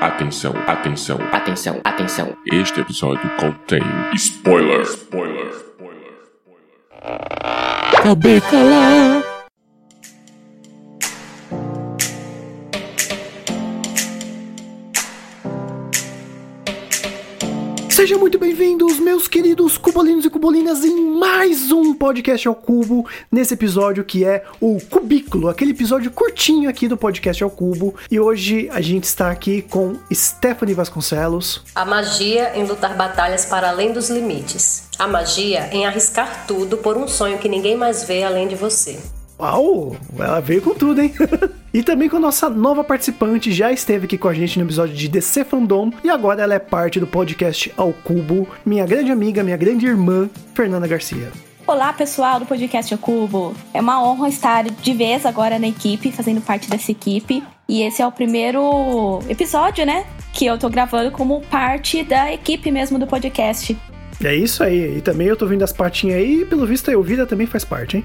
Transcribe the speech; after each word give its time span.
Atenção, 0.00 0.54
atenção, 0.66 1.18
Atenção, 1.32 1.80
atenção. 1.82 2.36
este 2.52 2.80
episódio 2.80 3.28
contém 3.36 3.82
spoiler. 4.14 4.82
Spoiler, 4.82 5.50
spoiler, 5.50 5.52
spoiler. 5.52 6.12
Acabei 7.98 8.40
calar. 8.40 9.27
Meus 19.08 19.26
queridos 19.26 19.78
cubolinos 19.78 20.26
e 20.26 20.30
cubolinas, 20.30 20.84
em 20.84 21.16
mais 21.18 21.72
um 21.72 21.94
podcast 21.94 22.46
ao 22.46 22.54
cubo, 22.54 23.08
nesse 23.32 23.54
episódio 23.54 24.04
que 24.04 24.22
é 24.22 24.44
o 24.60 24.78
Cubículo, 24.78 25.48
aquele 25.48 25.70
episódio 25.70 26.10
curtinho 26.10 26.68
aqui 26.68 26.86
do 26.86 26.94
podcast 26.94 27.42
ao 27.42 27.48
cubo. 27.48 27.94
E 28.10 28.20
hoje 28.20 28.68
a 28.70 28.82
gente 28.82 29.04
está 29.04 29.30
aqui 29.30 29.62
com 29.62 29.96
Stephanie 30.12 30.74
Vasconcelos. 30.74 31.62
A 31.74 31.86
magia 31.86 32.52
em 32.54 32.66
lutar 32.66 32.94
batalhas 32.98 33.46
para 33.46 33.70
além 33.70 33.94
dos 33.94 34.10
limites. 34.10 34.88
A 34.98 35.08
magia 35.08 35.70
em 35.72 35.86
arriscar 35.86 36.44
tudo 36.46 36.76
por 36.76 36.98
um 36.98 37.08
sonho 37.08 37.38
que 37.38 37.48
ninguém 37.48 37.78
mais 37.78 38.04
vê 38.04 38.22
além 38.24 38.46
de 38.46 38.56
você. 38.56 38.98
Uau, 39.40 39.96
ela 40.18 40.40
veio 40.40 40.60
com 40.60 40.74
tudo, 40.74 41.00
hein? 41.00 41.14
e 41.72 41.80
também 41.80 42.08
com 42.08 42.16
a 42.16 42.20
nossa 42.20 42.50
nova 42.50 42.82
participante, 42.82 43.52
já 43.52 43.70
esteve 43.70 44.06
aqui 44.06 44.18
com 44.18 44.26
a 44.26 44.34
gente 44.34 44.58
no 44.58 44.64
episódio 44.64 44.96
de 44.96 45.06
DC 45.06 45.44
Fandom 45.44 45.92
e 46.02 46.10
agora 46.10 46.42
ela 46.42 46.54
é 46.54 46.58
parte 46.58 46.98
do 46.98 47.06
podcast 47.06 47.72
Ao 47.76 47.92
Cubo, 47.92 48.48
minha 48.66 48.84
grande 48.84 49.12
amiga, 49.12 49.44
minha 49.44 49.56
grande 49.56 49.86
irmã, 49.86 50.28
Fernanda 50.54 50.88
Garcia. 50.88 51.30
Olá, 51.68 51.92
pessoal 51.92 52.40
do 52.40 52.46
Podcast 52.46 52.92
ao 52.92 52.98
Cubo. 52.98 53.54
É 53.72 53.80
uma 53.80 54.02
honra 54.02 54.28
estar 54.28 54.64
de 54.64 54.92
vez 54.94 55.24
agora 55.24 55.58
na 55.58 55.68
equipe, 55.68 56.10
fazendo 56.10 56.40
parte 56.40 56.68
dessa 56.68 56.90
equipe. 56.90 57.44
E 57.68 57.82
esse 57.82 58.00
é 58.00 58.06
o 58.06 58.10
primeiro 58.10 59.20
episódio, 59.28 59.84
né? 59.84 60.06
Que 60.32 60.46
eu 60.46 60.58
tô 60.58 60.70
gravando 60.70 61.10
como 61.10 61.42
parte 61.42 62.02
da 62.02 62.32
equipe 62.32 62.70
mesmo 62.70 62.98
do 62.98 63.06
podcast. 63.06 63.76
É 64.22 64.34
isso 64.34 64.64
aí, 64.64 64.98
e 64.98 65.00
também 65.00 65.28
eu 65.28 65.36
tô 65.36 65.46
vendo 65.46 65.62
as 65.62 65.72
partinhas 65.72 66.18
aí, 66.18 66.42
e 66.42 66.44
pelo 66.44 66.66
visto 66.66 66.88
a 66.88 66.92
Elvira 66.92 67.24
também 67.24 67.46
faz 67.46 67.64
parte, 67.64 67.98
hein? 67.98 68.04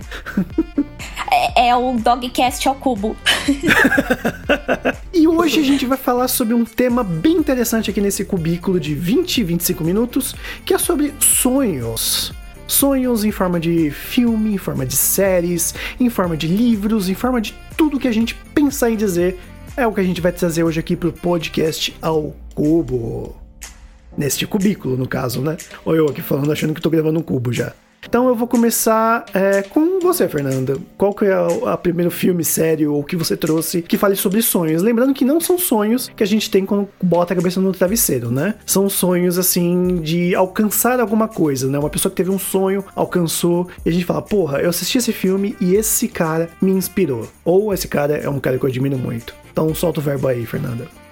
É, 1.31 1.69
é 1.69 1.75
o 1.75 1.93
Dogcast 1.97 2.67
ao 2.67 2.75
Cubo. 2.75 3.15
E 5.15 5.27
hoje 5.27 5.59
a 5.59 5.63
gente 5.63 5.85
vai 5.85 5.97
falar 5.97 6.27
sobre 6.27 6.55
um 6.55 6.65
tema 6.65 7.03
bem 7.03 7.37
interessante 7.37 7.89
aqui 7.89 8.01
nesse 8.01 8.25
cubículo 8.25 8.79
de 8.79 8.95
20 8.95 9.37
e 9.37 9.43
25 9.43 9.83
minutos, 9.83 10.35
que 10.65 10.73
é 10.73 10.77
sobre 10.77 11.13
sonhos. 11.19 12.33
Sonhos 12.67 13.23
em 13.23 13.31
forma 13.31 13.59
de 13.59 13.91
filme, 13.91 14.55
em 14.55 14.57
forma 14.57 14.85
de 14.85 14.97
séries, 14.97 15.75
em 15.99 16.09
forma 16.09 16.35
de 16.35 16.47
livros, 16.47 17.09
em 17.09 17.13
forma 17.13 17.39
de 17.39 17.53
tudo 17.77 17.99
que 17.99 18.07
a 18.07 18.11
gente 18.11 18.35
pensar 18.55 18.89
em 18.89 18.97
dizer. 18.97 19.39
É 19.77 19.85
o 19.85 19.93
que 19.93 20.01
a 20.01 20.03
gente 20.03 20.19
vai 20.19 20.31
trazer 20.31 20.63
hoje 20.63 20.79
aqui 20.79 20.95
pro 20.95 21.13
podcast 21.13 21.95
ao 22.01 22.35
cubo. 22.55 23.42
Neste 24.17 24.45
cubículo, 24.45 24.95
no 24.95 25.07
caso, 25.07 25.41
né? 25.41 25.57
Ou 25.85 25.95
eu 25.95 26.05
aqui 26.05 26.21
falando, 26.21 26.51
achando 26.51 26.73
que 26.73 26.81
tô 26.81 26.89
gravando 26.89 27.19
um 27.19 27.23
cubo 27.23 27.51
já. 27.51 27.73
Então 28.07 28.27
eu 28.27 28.35
vou 28.35 28.47
começar 28.47 29.25
é, 29.33 29.61
com 29.61 29.99
você, 29.99 30.27
Fernanda. 30.27 30.77
Qual 30.97 31.13
que 31.13 31.25
é 31.25 31.33
a 31.65 31.77
primeiro 31.77 32.11
filme, 32.11 32.43
série 32.43 32.85
ou 32.85 33.03
que 33.03 33.15
você 33.15 33.35
trouxe 33.35 33.81
que 33.81 33.97
fale 33.97 34.15
sobre 34.15 34.41
sonhos? 34.41 34.81
Lembrando 34.81 35.13
que 35.13 35.25
não 35.25 35.39
são 35.39 35.57
sonhos 35.57 36.11
que 36.15 36.21
a 36.21 36.27
gente 36.27 36.49
tem 36.51 36.65
quando 36.65 36.87
bota 37.01 37.33
a 37.33 37.35
cabeça 37.35 37.59
no 37.59 37.71
travesseiro, 37.71 38.29
né? 38.29 38.55
São 38.65 38.89
sonhos, 38.89 39.39
assim, 39.39 40.01
de 40.01 40.35
alcançar 40.35 40.99
alguma 40.99 41.27
coisa, 41.27 41.69
né? 41.69 41.79
Uma 41.79 41.89
pessoa 41.89 42.09
que 42.09 42.17
teve 42.17 42.29
um 42.29 42.39
sonho, 42.39 42.83
alcançou, 42.95 43.67
e 43.85 43.89
a 43.89 43.91
gente 43.91 44.05
fala, 44.05 44.21
porra, 44.21 44.59
eu 44.59 44.69
assisti 44.69 44.97
esse 44.97 45.13
filme 45.13 45.55
e 45.59 45.75
esse 45.75 46.07
cara 46.07 46.49
me 46.61 46.71
inspirou. 46.71 47.27
Ou 47.43 47.73
esse 47.73 47.87
cara 47.87 48.17
é 48.17 48.29
um 48.29 48.39
cara 48.39 48.57
que 48.57 48.65
eu 48.65 48.69
admiro 48.69 48.97
muito. 48.97 49.33
Então 49.51 49.73
solta 49.73 49.99
o 49.99 50.03
verbo 50.03 50.27
aí, 50.27 50.45
Fernanda. 50.45 51.02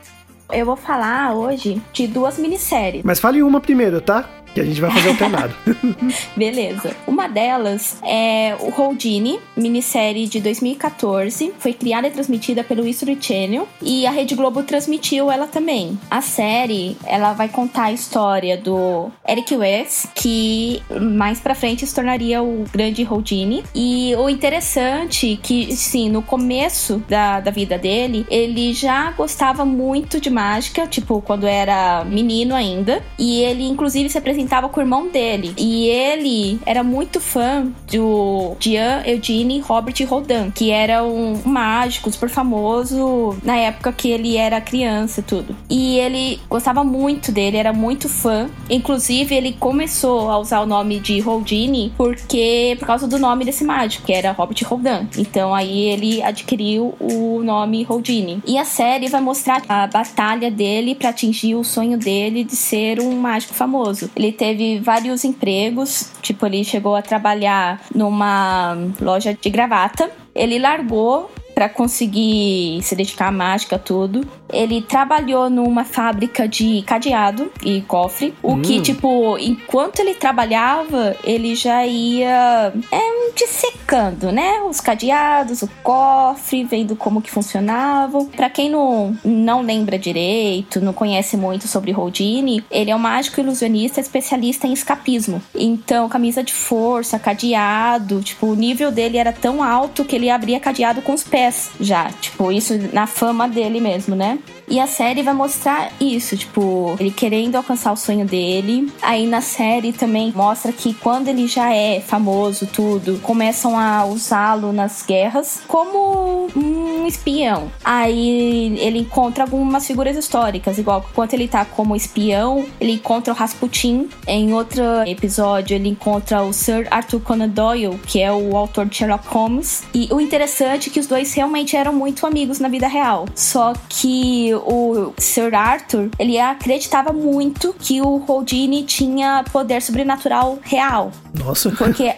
Eu 0.51 0.65
vou 0.65 0.75
falar 0.75 1.33
hoje 1.33 1.81
de 1.93 2.07
duas 2.07 2.37
minisséries. 2.37 3.03
Mas 3.03 3.19
fale 3.19 3.41
uma 3.41 3.61
primeiro, 3.61 4.01
tá? 4.01 4.27
Que 4.53 4.61
a 4.61 4.65
gente 4.65 4.81
vai 4.81 4.91
fazer 4.91 5.09
alternado. 5.09 5.53
Beleza. 6.35 6.95
Uma 7.07 7.27
delas 7.27 7.97
é 8.03 8.55
o 8.59 8.81
Houdini, 8.81 9.39
minissérie 9.55 10.27
de 10.27 10.39
2014. 10.39 11.53
Foi 11.59 11.73
criada 11.73 12.07
e 12.07 12.11
transmitida 12.11 12.63
pelo 12.63 12.85
History 12.87 13.17
Channel 13.19 13.67
e 13.81 14.05
a 14.05 14.11
Rede 14.11 14.35
Globo 14.35 14.63
transmitiu 14.63 15.31
ela 15.31 15.47
também. 15.47 15.97
A 16.09 16.21
série, 16.21 16.97
ela 17.05 17.33
vai 17.33 17.47
contar 17.49 17.85
a 17.85 17.91
história 17.91 18.57
do 18.57 19.09
Eric 19.27 19.55
West, 19.55 20.07
que 20.15 20.81
mais 20.99 21.39
pra 21.39 21.55
frente 21.55 21.85
se 21.85 21.93
tornaria 21.93 22.43
o 22.43 22.65
grande 22.71 23.07
Houdini. 23.09 23.63
E 23.73 24.13
o 24.17 24.29
interessante 24.29 25.33
é 25.33 25.37
que, 25.37 25.75
sim, 25.75 26.09
no 26.09 26.21
começo 26.21 27.03
da, 27.07 27.39
da 27.39 27.51
vida 27.51 27.77
dele, 27.77 28.25
ele 28.29 28.73
já 28.73 29.11
gostava 29.11 29.65
muito 29.65 30.19
de 30.19 30.29
mágica, 30.29 30.87
tipo, 30.87 31.21
quando 31.21 31.47
era 31.47 32.03
menino 32.05 32.55
ainda. 32.55 33.03
E 33.17 33.41
ele, 33.41 33.67
inclusive, 33.67 34.09
se 34.09 34.17
apresentava 34.41 34.69
com 34.69 34.79
o 34.79 34.83
irmão 34.83 35.07
dele. 35.07 35.53
E 35.57 35.87
ele 35.87 36.59
era 36.65 36.83
muito 36.83 37.19
fã 37.19 37.67
do 37.91 38.55
Jean 38.59 39.03
Eugene 39.05 39.59
Robert 39.59 39.95
Rodin, 40.07 40.51
que 40.51 40.71
era 40.71 41.03
um 41.03 41.39
mágico 41.45 42.11
super 42.11 42.29
famoso 42.29 43.37
na 43.43 43.55
época 43.55 43.93
que 43.93 44.09
ele 44.09 44.37
era 44.37 44.59
criança 44.59 45.19
e 45.19 45.23
tudo. 45.23 45.55
E 45.69 45.97
ele 45.97 46.39
gostava 46.49 46.83
muito 46.83 47.31
dele, 47.31 47.57
era 47.57 47.73
muito 47.73 48.09
fã. 48.09 48.49
Inclusive, 48.69 49.35
ele 49.35 49.53
começou 49.53 50.29
a 50.29 50.39
usar 50.39 50.61
o 50.61 50.65
nome 50.65 50.99
de 50.99 51.21
Houdini 51.21 51.93
porque 51.97 52.75
por 52.79 52.87
causa 52.87 53.07
do 53.07 53.19
nome 53.19 53.45
desse 53.45 53.63
mágico, 53.63 54.05
que 54.05 54.13
era 54.13 54.31
Robert 54.31 54.57
Rodin. 54.65 55.07
Então 55.17 55.53
aí 55.53 55.85
ele 55.85 56.21
adquiriu 56.23 56.95
o 56.99 57.41
nome 57.43 57.85
Houdini. 57.87 58.41
E 58.45 58.57
a 58.57 58.65
série 58.65 59.07
vai 59.07 59.21
mostrar 59.21 59.61
a 59.67 59.87
batalha 59.87 60.49
dele 60.49 60.95
para 60.95 61.09
atingir 61.09 61.55
o 61.55 61.63
sonho 61.63 61.97
dele 61.97 62.43
de 62.43 62.55
ser 62.55 62.99
um 62.99 63.15
mágico 63.15 63.53
famoso. 63.53 64.09
Ele 64.15 64.30
teve 64.31 64.79
vários 64.79 65.23
empregos, 65.23 66.11
tipo, 66.21 66.45
ele 66.45 66.63
chegou 66.63 66.95
a 66.95 67.01
trabalhar 67.01 67.81
numa 67.93 68.77
loja 68.99 69.37
de 69.39 69.49
gravata. 69.49 70.09
Ele 70.33 70.57
largou 70.59 71.29
para 71.53 71.67
conseguir 71.67 72.81
se 72.81 72.95
dedicar 72.95 73.27
à 73.27 73.31
mágica 73.31 73.77
tudo. 73.77 74.25
Ele 74.51 74.81
trabalhou 74.81 75.49
numa 75.49 75.83
fábrica 75.83 76.47
de 76.47 76.81
cadeado 76.83 77.51
e 77.63 77.81
cofre, 77.81 78.33
o 78.41 78.53
Hum. 78.53 78.61
que 78.61 78.81
tipo, 78.81 79.37
enquanto 79.37 79.99
ele 79.99 80.15
trabalhava, 80.15 81.15
ele 81.23 81.53
já 81.53 81.85
ia 81.85 82.73
é, 82.91 83.20
dissecando, 83.35 84.31
né, 84.31 84.61
os 84.61 84.79
cadeados, 84.79 85.61
o 85.61 85.69
cofre, 85.83 86.63
vendo 86.63 86.95
como 86.95 87.21
que 87.21 87.31
funcionavam. 87.31 88.25
Para 88.25 88.49
quem 88.49 88.69
não 88.69 89.17
não 89.23 89.61
lembra 89.61 89.97
direito, 89.97 90.81
não 90.81 90.93
conhece 90.93 91.35
muito 91.37 91.67
sobre 91.67 91.93
Houdini, 91.93 92.63
ele 92.69 92.91
é 92.91 92.95
um 92.95 92.99
mágico 92.99 93.39
ilusionista 93.39 93.99
especialista 93.99 94.67
em 94.67 94.73
escapismo. 94.73 95.41
Então, 95.55 96.09
camisa 96.09 96.43
de 96.43 96.53
força, 96.53 97.19
cadeado, 97.19 98.21
tipo, 98.21 98.47
o 98.47 98.55
nível 98.55 98.91
dele 98.91 99.17
era 99.17 99.33
tão 99.33 99.63
alto 99.63 100.05
que 100.05 100.15
ele 100.15 100.29
abria 100.29 100.59
cadeado 100.59 101.01
com 101.01 101.13
os 101.13 101.23
pés 101.23 101.71
já. 101.79 102.09
Tipo, 102.21 102.51
isso 102.51 102.77
na 102.93 103.07
fama 103.07 103.47
dele 103.47 103.79
mesmo, 103.79 104.15
né? 104.15 104.39
E 104.67 104.79
a 104.79 104.87
série 104.87 105.21
vai 105.21 105.33
mostrar 105.33 105.91
isso, 105.99 106.37
tipo, 106.37 106.95
ele 106.99 107.11
querendo 107.11 107.55
alcançar 107.55 107.91
o 107.91 107.97
sonho 107.97 108.25
dele. 108.25 108.91
Aí 109.01 109.27
na 109.27 109.41
série 109.41 109.91
também 109.91 110.31
mostra 110.35 110.71
que 110.71 110.93
quando 110.93 111.27
ele 111.27 111.47
já 111.47 111.73
é 111.73 111.99
famoso, 111.99 112.67
tudo, 112.67 113.19
começam 113.21 113.77
a 113.77 114.05
usá-lo 114.05 114.71
nas 114.71 115.03
guerras 115.05 115.61
como 115.67 116.47
um 116.55 117.05
espião. 117.05 117.69
Aí 117.83 118.77
ele 118.79 118.99
encontra 118.99 119.43
algumas 119.43 119.85
figuras 119.85 120.15
históricas, 120.15 120.77
igual 120.77 121.05
enquanto 121.09 121.33
ele 121.33 121.47
tá 121.47 121.65
como 121.65 121.95
espião, 121.95 122.65
ele 122.79 122.93
encontra 122.93 123.33
o 123.33 123.35
Rasputin. 123.35 124.09
Em 124.27 124.53
outro 124.53 124.81
episódio, 125.05 125.75
ele 125.75 125.89
encontra 125.89 126.43
o 126.43 126.53
Sir 126.53 126.87
Arthur 126.89 127.19
Conan 127.21 127.49
Doyle, 127.49 127.99
que 128.07 128.21
é 128.21 128.31
o 128.31 128.55
autor 128.55 128.85
de 128.85 128.95
Sherlock 128.95 129.27
Holmes. 129.27 129.83
E 129.93 130.07
o 130.11 130.21
interessante 130.21 130.89
é 130.89 130.93
que 130.93 130.99
os 130.99 131.07
dois 131.07 131.33
realmente 131.33 131.75
eram 131.75 131.93
muito 131.93 132.25
amigos 132.25 132.59
na 132.59 132.67
vida 132.67 132.87
real. 132.87 133.25
Só 133.35 133.73
que 133.89 134.53
o 134.65 135.13
Sir 135.17 135.53
Arthur, 135.53 136.09
ele 136.17 136.39
acreditava 136.39 137.11
muito 137.11 137.73
que 137.77 138.01
o 138.01 138.23
Houdini 138.27 138.83
tinha 138.83 139.43
poder 139.51 139.81
sobrenatural 139.81 140.59
real. 140.61 141.11
Nossa. 141.37 141.71
Porque 141.71 142.13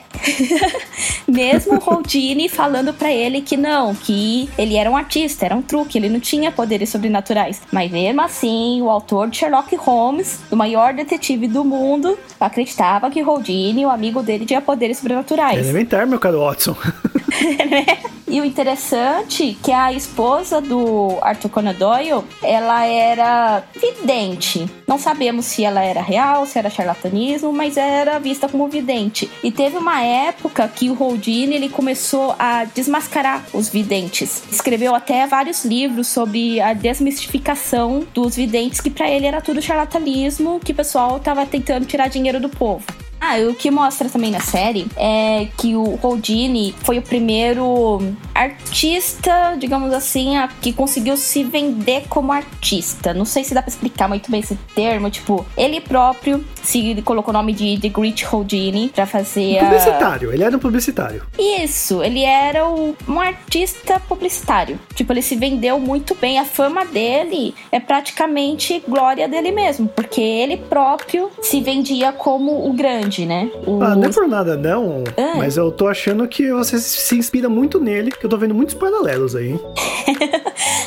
mesmo 1.27 1.75
o 1.75 1.89
Houdini 1.89 2.49
falando 2.49 2.93
pra 2.93 3.11
ele 3.11 3.41
que 3.41 3.55
não, 3.55 3.93
que 3.93 4.49
ele 4.57 4.75
era 4.75 4.89
um 4.89 4.97
artista, 4.97 5.45
era 5.45 5.55
um 5.55 5.61
truque, 5.61 5.97
ele 5.97 6.09
não 6.09 6.19
tinha 6.19 6.51
poderes 6.51 6.89
sobrenaturais. 6.89 7.61
Mas 7.71 7.91
mesmo 7.91 8.21
assim, 8.21 8.81
o 8.81 8.89
autor 8.89 9.29
de 9.29 9.37
Sherlock 9.37 9.75
Holmes, 9.75 10.39
o 10.51 10.55
maior 10.55 10.93
detetive 10.93 11.47
do 11.47 11.63
mundo, 11.63 12.17
acreditava 12.39 13.09
que 13.09 13.23
Houdini, 13.23 13.85
o 13.85 13.89
amigo 13.89 14.21
dele, 14.21 14.45
tinha 14.45 14.61
poderes 14.61 14.97
sobrenaturais. 14.97 15.59
Elementar, 15.59 16.07
meu 16.07 16.19
caro 16.19 16.39
Watson. 16.39 16.75
E 18.33 18.41
o 18.41 18.45
interessante 18.45 19.51
é 19.51 19.63
que 19.63 19.71
a 19.71 19.93
esposa 19.93 20.59
do 20.59 21.19
Arthur 21.21 21.49
Conan 21.49 21.75
Doyle, 21.75 22.23
ela 22.41 22.83
era 22.83 23.63
vidente. 23.79 24.67
Não 24.87 24.97
sabemos 24.97 25.45
se 25.45 25.63
ela 25.63 25.83
era 25.83 26.01
real, 26.01 26.43
se 26.47 26.57
era 26.57 26.67
charlatanismo, 26.67 27.53
mas 27.53 27.77
era 27.77 28.17
vista 28.17 28.49
como 28.49 28.67
vidente. 28.67 29.29
E 29.43 29.51
teve 29.51 29.77
uma 29.77 30.01
época 30.01 30.67
que 30.67 30.89
o 30.89 30.99
Houdini 30.99 31.53
ele 31.53 31.69
começou 31.69 32.35
a 32.39 32.65
desmascarar 32.65 33.45
os 33.53 33.69
videntes. 33.69 34.41
Escreveu 34.51 34.95
até 34.95 35.27
vários 35.27 35.63
livros 35.63 36.07
sobre 36.07 36.59
a 36.59 36.73
desmistificação 36.73 38.03
dos 38.15 38.35
videntes, 38.35 38.81
que 38.81 38.89
para 38.89 39.11
ele 39.11 39.27
era 39.27 39.41
tudo 39.41 39.61
charlatanismo, 39.61 40.59
que 40.59 40.71
o 40.71 40.75
pessoal 40.75 41.19
tava 41.19 41.45
tentando 41.45 41.85
tirar 41.85 42.07
dinheiro 42.07 42.39
do 42.39 42.49
povo. 42.49 42.83
Ah, 43.25 43.37
o 43.49 43.55
que 43.55 43.71
mostra 43.71 44.09
também 44.09 44.31
na 44.31 44.41
série 44.41 44.85
é 44.97 45.47
que 45.57 45.77
o 45.77 45.97
Houdini 46.03 46.75
foi 46.83 46.97
o 46.97 47.01
primeiro 47.01 48.01
artista, 48.35 49.55
digamos 49.57 49.93
assim, 49.93 50.35
a, 50.35 50.49
que 50.49 50.73
conseguiu 50.73 51.15
se 51.15 51.41
vender 51.41 52.03
como 52.09 52.33
artista. 52.33 53.13
Não 53.13 53.23
sei 53.23 53.45
se 53.45 53.53
dá 53.53 53.61
pra 53.61 53.69
explicar 53.69 54.09
muito 54.09 54.29
bem 54.29 54.41
esse 54.41 54.55
termo. 54.75 55.09
Tipo, 55.09 55.45
ele 55.55 55.79
próprio 55.79 56.43
se 56.61 57.01
colocou 57.03 57.33
o 57.33 57.37
nome 57.37 57.53
de 57.53 57.79
The 57.79 57.87
Great 57.87 58.25
Houdini 58.29 58.89
pra 58.89 59.05
fazer. 59.05 59.59
A... 59.59 59.65
Publicitário, 59.67 60.33
ele 60.33 60.43
era 60.43 60.57
um 60.57 60.59
publicitário. 60.59 61.25
Isso, 61.39 62.03
ele 62.03 62.23
era 62.25 62.67
o, 62.67 62.93
um 63.07 63.21
artista 63.21 64.01
publicitário. 64.01 64.77
Tipo, 64.95 65.13
ele 65.13 65.21
se 65.21 65.37
vendeu 65.37 65.79
muito 65.79 66.13
bem. 66.13 66.39
A 66.39 66.45
fama 66.45 66.83
dele 66.83 67.55
é 67.71 67.79
praticamente 67.79 68.83
glória 68.85 69.29
dele 69.29 69.53
mesmo, 69.53 69.87
porque 69.87 70.19
ele 70.19 70.57
próprio 70.57 71.31
se 71.41 71.61
vendia 71.61 72.11
como 72.11 72.67
o 72.67 72.73
grande 72.73 73.12
grande, 73.13 73.25
né? 73.25 73.51
O... 73.65 73.81
Ah, 73.81 73.95
não 73.95 74.05
é 74.05 74.11
por 74.11 74.27
nada 74.27 74.57
não, 74.57 75.03
é. 75.15 75.35
mas 75.35 75.55
eu 75.55 75.71
tô 75.71 75.87
achando 75.87 76.27
que 76.27 76.51
você 76.51 76.79
se 76.79 77.15
inspira 77.15 77.47
muito 77.47 77.79
nele, 77.79 78.11
que 78.11 78.25
eu 78.25 78.29
tô 78.29 78.37
vendo 78.37 78.55
muitos 78.55 78.73
paralelos 78.73 79.35
aí. 79.35 79.59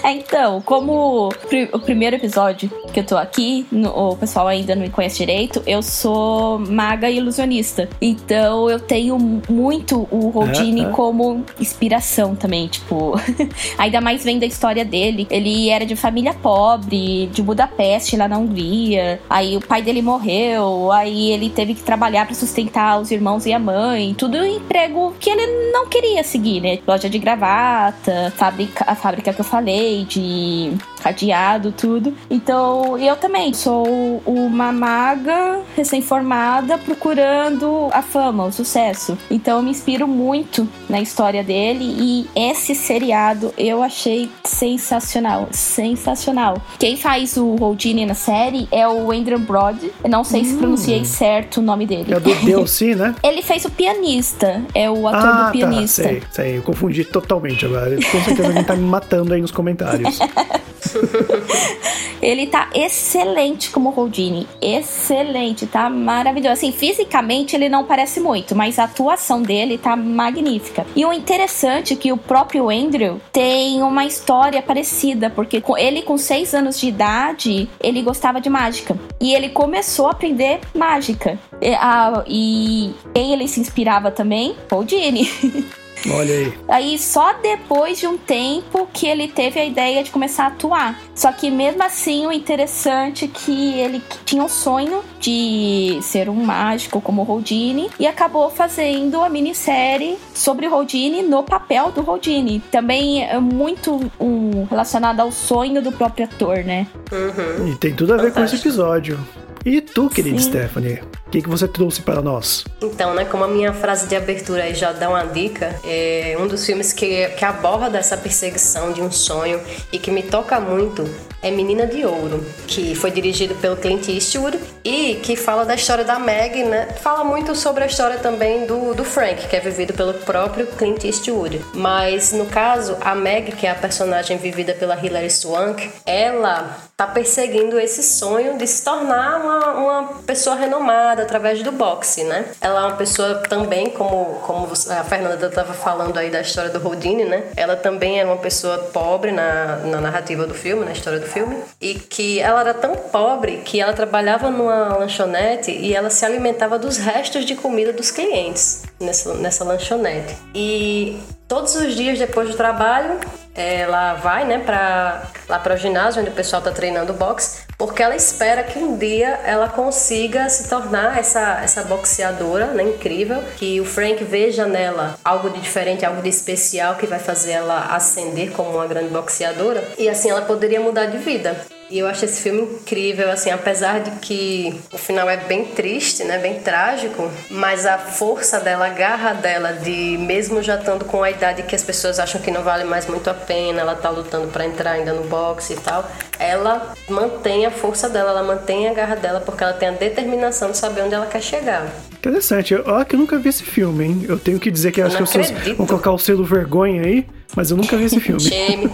é, 0.06 0.12
então, 0.12 0.60
como 0.62 1.28
o 1.72 1.78
primeiro 1.78 2.16
episódio 2.16 2.70
que 2.92 3.00
eu 3.00 3.04
tô 3.04 3.16
aqui, 3.16 3.66
no, 3.70 3.90
o 3.90 4.16
pessoal 4.16 4.48
ainda 4.48 4.74
não 4.74 4.82
me 4.82 4.90
conhece 4.90 5.18
direito, 5.18 5.62
eu 5.66 5.82
sou 5.82 6.58
maga 6.58 7.10
e 7.10 7.18
ilusionista. 7.18 7.88
Então 8.00 8.70
eu 8.70 8.80
tenho 8.80 9.18
muito 9.48 10.08
o 10.10 10.36
Houdini 10.36 10.82
é, 10.82 10.84
é. 10.84 10.90
como 10.90 11.44
inspiração 11.60 12.34
também, 12.34 12.68
tipo, 12.68 13.14
ainda 13.76 14.00
mais 14.00 14.24
vendo 14.24 14.42
a 14.42 14.46
história 14.46 14.84
dele. 14.84 15.26
Ele 15.30 15.68
era 15.68 15.84
de 15.84 15.94
família 15.96 16.32
pobre, 16.32 17.26
de 17.26 17.42
Budapeste, 17.42 18.16
lá 18.16 18.26
na 18.26 18.38
Hungria. 18.38 19.20
Aí 19.28 19.56
o 19.56 19.60
pai 19.60 19.82
dele 19.82 20.02
morreu, 20.02 20.90
aí 20.92 21.30
ele 21.32 21.50
teve 21.50 21.74
que 21.74 21.82
trabalhar 21.82 22.06
trabalhar 22.06 22.26
para 22.26 22.34
sustentar 22.34 23.00
os 23.00 23.10
irmãos 23.10 23.46
e 23.46 23.52
a 23.52 23.58
mãe, 23.58 24.14
tudo 24.14 24.38
um 24.38 24.44
emprego 24.44 25.14
que 25.18 25.28
ele 25.28 25.72
não 25.72 25.88
queria 25.88 26.22
seguir, 26.22 26.60
né? 26.60 26.78
Loja 26.86 27.08
de 27.08 27.18
gravata, 27.18 28.32
fábrica, 28.36 28.84
a 28.86 28.94
fábrica 28.94 29.32
que 29.32 29.40
eu 29.40 29.44
falei, 29.44 29.95
de 30.04 30.78
cadeado, 31.06 31.70
tudo. 31.70 32.12
Então, 32.28 32.98
eu 32.98 33.14
também 33.16 33.54
sou 33.54 34.20
uma 34.26 34.72
maga 34.72 35.60
recém-formada 35.76 36.78
procurando 36.78 37.88
a 37.92 38.02
fama, 38.02 38.44
o 38.44 38.52
sucesso. 38.52 39.16
Então, 39.30 39.58
eu 39.58 39.62
me 39.62 39.70
inspiro 39.70 40.08
muito 40.08 40.68
na 40.88 41.00
história 41.00 41.44
dele 41.44 41.84
e 41.84 42.26
esse 42.34 42.74
seriado 42.74 43.54
eu 43.56 43.82
achei 43.82 44.28
sensacional, 44.44 45.48
sensacional. 45.52 46.60
Quem 46.78 46.96
faz 46.96 47.36
o 47.36 47.56
Houdini 47.60 48.04
na 48.04 48.14
série 48.14 48.66
é 48.72 48.86
o 48.88 49.12
Andrew 49.12 49.38
Brody. 49.38 49.92
Eu 50.02 50.10
não 50.10 50.24
sei 50.24 50.40
hum. 50.40 50.44
se 50.44 50.54
pronunciei 50.56 51.04
certo 51.04 51.58
o 51.58 51.62
nome 51.62 51.86
dele. 51.86 52.12
É 52.12 52.18
do 52.18 52.34
DLC, 52.44 52.96
né? 52.96 53.14
Ele 53.22 53.42
fez 53.42 53.64
o 53.64 53.70
pianista, 53.70 54.62
é 54.74 54.90
o 54.90 55.06
ator 55.06 55.20
ah, 55.20 55.32
do 55.32 55.44
tá, 55.44 55.50
pianista. 55.52 56.02
Tá, 56.02 56.08
sei, 56.08 56.22
sei, 56.30 56.58
eu 56.58 56.62
confundi 56.62 57.04
totalmente 57.04 57.64
agora. 57.64 57.94
Com 57.94 58.20
certeza 58.22 58.48
alguém 58.48 58.64
tá 58.64 58.74
me 58.74 58.84
matando 58.84 59.32
aí 59.32 59.40
nos 59.40 59.52
comentários. 59.52 60.18
ele 62.20 62.46
tá 62.46 62.70
excelente 62.74 63.70
como 63.70 63.92
Houdini. 63.96 64.46
Excelente, 64.60 65.66
tá 65.66 65.88
maravilhoso. 65.88 66.52
Assim, 66.52 66.72
fisicamente 66.72 67.54
ele 67.54 67.68
não 67.68 67.84
parece 67.84 68.20
muito, 68.20 68.54
mas 68.54 68.78
a 68.78 68.84
atuação 68.84 69.42
dele 69.42 69.78
tá 69.78 69.96
magnífica. 69.96 70.86
E 70.94 71.04
o 71.04 71.12
interessante 71.12 71.94
é 71.94 71.96
que 71.96 72.12
o 72.12 72.16
próprio 72.16 72.70
Andrew 72.70 73.20
tem 73.32 73.82
uma 73.82 74.04
história 74.04 74.62
parecida, 74.62 75.30
porque 75.30 75.62
ele 75.78 76.02
com 76.02 76.16
seis 76.18 76.54
anos 76.54 76.78
de 76.78 76.88
idade, 76.88 77.68
ele 77.80 78.02
gostava 78.02 78.40
de 78.40 78.48
mágica. 78.48 78.96
E 79.20 79.34
ele 79.34 79.48
começou 79.48 80.08
a 80.08 80.12
aprender 80.12 80.60
mágica. 80.74 81.38
E, 81.60 81.74
a, 81.74 82.24
e 82.26 82.94
quem 83.14 83.32
ele 83.32 83.48
se 83.48 83.60
inspirava 83.60 84.10
também? 84.10 84.54
Houdini. 84.70 85.28
Olha 86.14 86.34
aí. 86.34 86.54
Aí 86.68 86.98
só 86.98 87.32
depois 87.34 87.98
de 87.98 88.06
um 88.06 88.16
tempo 88.16 88.88
que 88.92 89.06
ele 89.06 89.28
teve 89.28 89.60
a 89.60 89.64
ideia 89.64 90.02
de 90.02 90.10
começar 90.10 90.44
a 90.44 90.46
atuar. 90.48 91.00
Só 91.14 91.32
que 91.32 91.50
mesmo 91.50 91.82
assim, 91.82 92.26
o 92.26 92.32
interessante 92.32 93.24
é 93.24 93.28
que 93.28 93.78
ele 93.80 94.02
tinha 94.24 94.42
um 94.42 94.48
sonho 94.48 95.02
de 95.20 95.98
ser 96.02 96.28
um 96.28 96.44
mágico 96.44 97.00
como 97.00 97.28
Houdini 97.28 97.90
e 97.98 98.06
acabou 98.06 98.50
fazendo 98.50 99.20
a 99.22 99.28
minissérie 99.28 100.16
sobre 100.34 100.66
Houdini 100.66 101.22
no 101.22 101.42
papel 101.42 101.90
do 101.90 102.08
Houdini. 102.08 102.60
Também 102.70 103.24
é 103.24 103.38
muito 103.38 104.10
um, 104.20 104.64
relacionado 104.64 105.20
ao 105.20 105.32
sonho 105.32 105.82
do 105.82 105.92
próprio 105.92 106.26
ator, 106.26 106.58
né? 106.58 106.86
Uhum. 107.10 107.72
E 107.72 107.76
tem 107.76 107.94
tudo 107.94 108.14
a 108.14 108.16
ver 108.16 108.32
Fantástico. 108.32 108.48
com 108.48 108.56
esse 108.56 108.68
episódio. 108.68 109.18
E 109.64 109.80
tu, 109.80 110.08
querida 110.08 110.38
Sim. 110.38 110.50
Stephanie? 110.50 111.00
O 111.26 111.30
que, 111.30 111.42
que 111.42 111.48
você 111.48 111.66
trouxe 111.66 112.02
para 112.02 112.22
nós? 112.22 112.64
Então, 112.80 113.12
né, 113.12 113.24
como 113.24 113.42
a 113.42 113.48
minha 113.48 113.72
frase 113.72 114.06
de 114.06 114.14
abertura 114.14 114.62
aí 114.62 114.74
já 114.74 114.92
dá 114.92 115.08
uma 115.08 115.24
dica, 115.24 115.74
é 115.84 116.36
um 116.38 116.46
dos 116.46 116.64
filmes 116.64 116.92
que, 116.92 117.26
que 117.30 117.44
aborda 117.44 117.98
essa 117.98 118.16
perseguição 118.16 118.92
de 118.92 119.02
um 119.02 119.10
sonho 119.10 119.60
e 119.92 119.98
que 119.98 120.12
me 120.12 120.22
toca 120.22 120.60
muito 120.60 121.04
é 121.46 121.50
Menina 121.50 121.86
de 121.86 122.04
Ouro, 122.04 122.44
que 122.66 122.96
foi 122.96 123.10
dirigido 123.12 123.54
pelo 123.56 123.76
Clint 123.76 124.08
Eastwood 124.08 124.58
e 124.84 125.14
que 125.22 125.36
fala 125.36 125.64
da 125.64 125.76
história 125.76 126.04
da 126.04 126.18
Meg, 126.18 126.64
né? 126.64 126.88
Fala 127.00 127.22
muito 127.22 127.54
sobre 127.54 127.84
a 127.84 127.86
história 127.86 128.18
também 128.18 128.66
do, 128.66 128.94
do 128.94 129.04
Frank, 129.04 129.46
que 129.46 129.54
é 129.54 129.60
vivido 129.60 129.92
pelo 129.92 130.14
próprio 130.14 130.66
Clint 130.66 131.04
Eastwood. 131.04 131.64
Mas 131.72 132.32
no 132.32 132.46
caso, 132.46 132.96
a 133.00 133.14
Meg, 133.14 133.52
que 133.52 133.66
é 133.66 133.70
a 133.70 133.76
personagem 133.76 134.36
vivida 134.38 134.74
pela 134.74 134.96
Hilary 134.96 135.30
Swank, 135.30 135.88
ela 136.04 136.78
tá 136.96 137.06
perseguindo 137.06 137.78
esse 137.78 138.02
sonho 138.02 138.56
de 138.56 138.66
se 138.66 138.82
tornar 138.82 139.38
uma, 139.38 139.72
uma 139.72 140.02
pessoa 140.26 140.56
renomada 140.56 141.22
através 141.22 141.62
do 141.62 141.70
boxe, 141.70 142.24
né? 142.24 142.46
Ela 142.58 142.80
é 142.80 142.86
uma 142.86 142.96
pessoa 142.96 143.34
também, 143.48 143.90
como, 143.90 144.40
como 144.46 144.66
a 144.66 145.04
Fernanda 145.04 145.46
estava 145.46 145.74
falando 145.74 146.16
aí 146.16 146.30
da 146.30 146.40
história 146.40 146.70
do 146.70 146.82
Houdini, 146.84 147.24
né? 147.24 147.44
Ela 147.54 147.76
também 147.76 148.18
era 148.18 148.26
uma 148.26 148.38
pessoa 148.38 148.78
pobre 148.94 149.30
na, 149.30 149.76
na 149.84 150.00
narrativa 150.00 150.46
do 150.46 150.54
filme, 150.54 150.86
na 150.86 150.92
história 150.92 151.20
do 151.20 151.26
filme, 151.26 151.35
e 151.80 151.94
que 151.94 152.40
ela 152.40 152.60
era 152.60 152.74
tão 152.74 152.94
pobre 152.94 153.58
que 153.64 153.80
ela 153.80 153.92
trabalhava 153.92 154.50
numa 154.50 154.96
lanchonete 154.96 155.70
e 155.70 155.94
ela 155.94 156.10
se 156.10 156.24
alimentava 156.24 156.78
dos 156.78 156.96
restos 156.96 157.44
de 157.44 157.54
comida 157.54 157.92
dos 157.92 158.10
clientes 158.10 158.84
nessa, 159.00 159.34
nessa 159.34 159.64
lanchonete. 159.64 160.36
E 160.54 161.20
todos 161.48 161.74
os 161.74 161.94
dias 161.94 162.18
depois 162.18 162.48
do 162.48 162.56
trabalho, 162.56 163.18
ela 163.54 164.14
vai, 164.14 164.44
né, 164.44 164.58
para 164.58 165.30
lá 165.48 165.58
para 165.58 165.74
o 165.74 165.76
ginásio 165.76 166.20
onde 166.20 166.30
o 166.30 166.34
pessoal 166.34 166.60
está 166.60 166.70
treinando 166.70 167.12
boxe, 167.12 167.65
porque 167.78 168.02
ela 168.02 168.16
espera 168.16 168.62
que 168.62 168.78
um 168.78 168.96
dia 168.96 169.40
ela 169.44 169.68
consiga 169.68 170.48
se 170.48 170.68
tornar 170.68 171.18
essa 171.18 171.60
essa 171.62 171.82
boxeadora, 171.82 172.66
né, 172.68 172.82
incrível, 172.82 173.42
que 173.56 173.80
o 173.80 173.84
Frank 173.84 174.22
veja 174.24 174.66
nela 174.66 175.18
algo 175.24 175.50
de 175.50 175.60
diferente, 175.60 176.04
algo 176.04 176.22
de 176.22 176.28
especial 176.28 176.96
que 176.96 177.06
vai 177.06 177.18
fazer 177.18 177.52
ela 177.52 177.94
ascender 177.94 178.52
como 178.52 178.70
uma 178.70 178.86
grande 178.86 179.08
boxeadora 179.08 179.82
e 179.98 180.08
assim 180.08 180.30
ela 180.30 180.42
poderia 180.42 180.80
mudar 180.80 181.06
de 181.06 181.18
vida. 181.18 181.56
E 181.88 182.00
eu 182.00 182.06
acho 182.08 182.24
esse 182.24 182.42
filme 182.42 182.62
incrível, 182.62 183.30
assim, 183.30 183.50
apesar 183.50 184.00
de 184.00 184.10
que 184.18 184.74
o 184.92 184.98
final 184.98 185.30
é 185.30 185.36
bem 185.36 185.66
triste, 185.66 186.24
né, 186.24 186.36
bem 186.36 186.58
trágico, 186.60 187.30
mas 187.48 187.86
a 187.86 187.96
força 187.96 188.58
dela, 188.58 188.86
a 188.86 188.90
garra 188.90 189.34
dela 189.34 189.72
de 189.72 190.18
mesmo 190.18 190.60
já 190.62 190.76
estando 190.76 191.04
com 191.04 191.22
a 191.22 191.30
idade 191.30 191.62
que 191.62 191.76
as 191.76 191.84
pessoas 191.84 192.18
acham 192.18 192.40
que 192.40 192.50
não 192.50 192.64
vale 192.64 192.82
mais 192.82 193.06
muito 193.06 193.30
a 193.30 193.34
pena, 193.34 193.82
ela 193.82 193.94
tá 193.94 194.10
lutando 194.10 194.48
para 194.48 194.66
entrar 194.66 194.92
ainda 194.92 195.12
no 195.12 195.24
boxe 195.28 195.74
e 195.74 195.76
tal, 195.76 196.10
ela 196.40 196.92
mantém 197.08 197.66
a 197.66 197.70
força 197.70 198.08
dela, 198.08 198.30
ela 198.30 198.42
mantém 198.42 198.88
a 198.88 198.92
garra 198.92 199.14
dela 199.14 199.40
porque 199.40 199.62
ela 199.62 199.72
tem 199.72 199.88
a 199.88 199.92
determinação 199.92 200.72
de 200.72 200.78
saber 200.78 201.02
onde 201.02 201.14
ela 201.14 201.26
quer 201.26 201.40
chegar. 201.40 201.86
Interessante. 202.18 202.74
Olha 202.74 203.04
que 203.04 203.14
eu 203.14 203.20
nunca 203.20 203.38
vi 203.38 203.48
esse 203.48 203.62
filme, 203.62 204.04
hein? 204.04 204.26
Eu 204.28 204.36
tenho 204.36 204.58
que 204.58 204.72
dizer 204.72 204.90
que 204.90 205.00
acho 205.00 205.16
que 205.16 205.22
vocês 205.22 205.52
vão 205.76 205.86
colocar 205.86 206.10
o 206.10 206.18
selo 206.18 206.44
vergonha 206.44 207.02
aí, 207.02 207.26
mas 207.54 207.70
eu 207.70 207.76
nunca 207.76 207.96
vi 207.96 208.06
esse 208.06 208.18
filme. 208.18 208.40
Shame. 208.40 208.90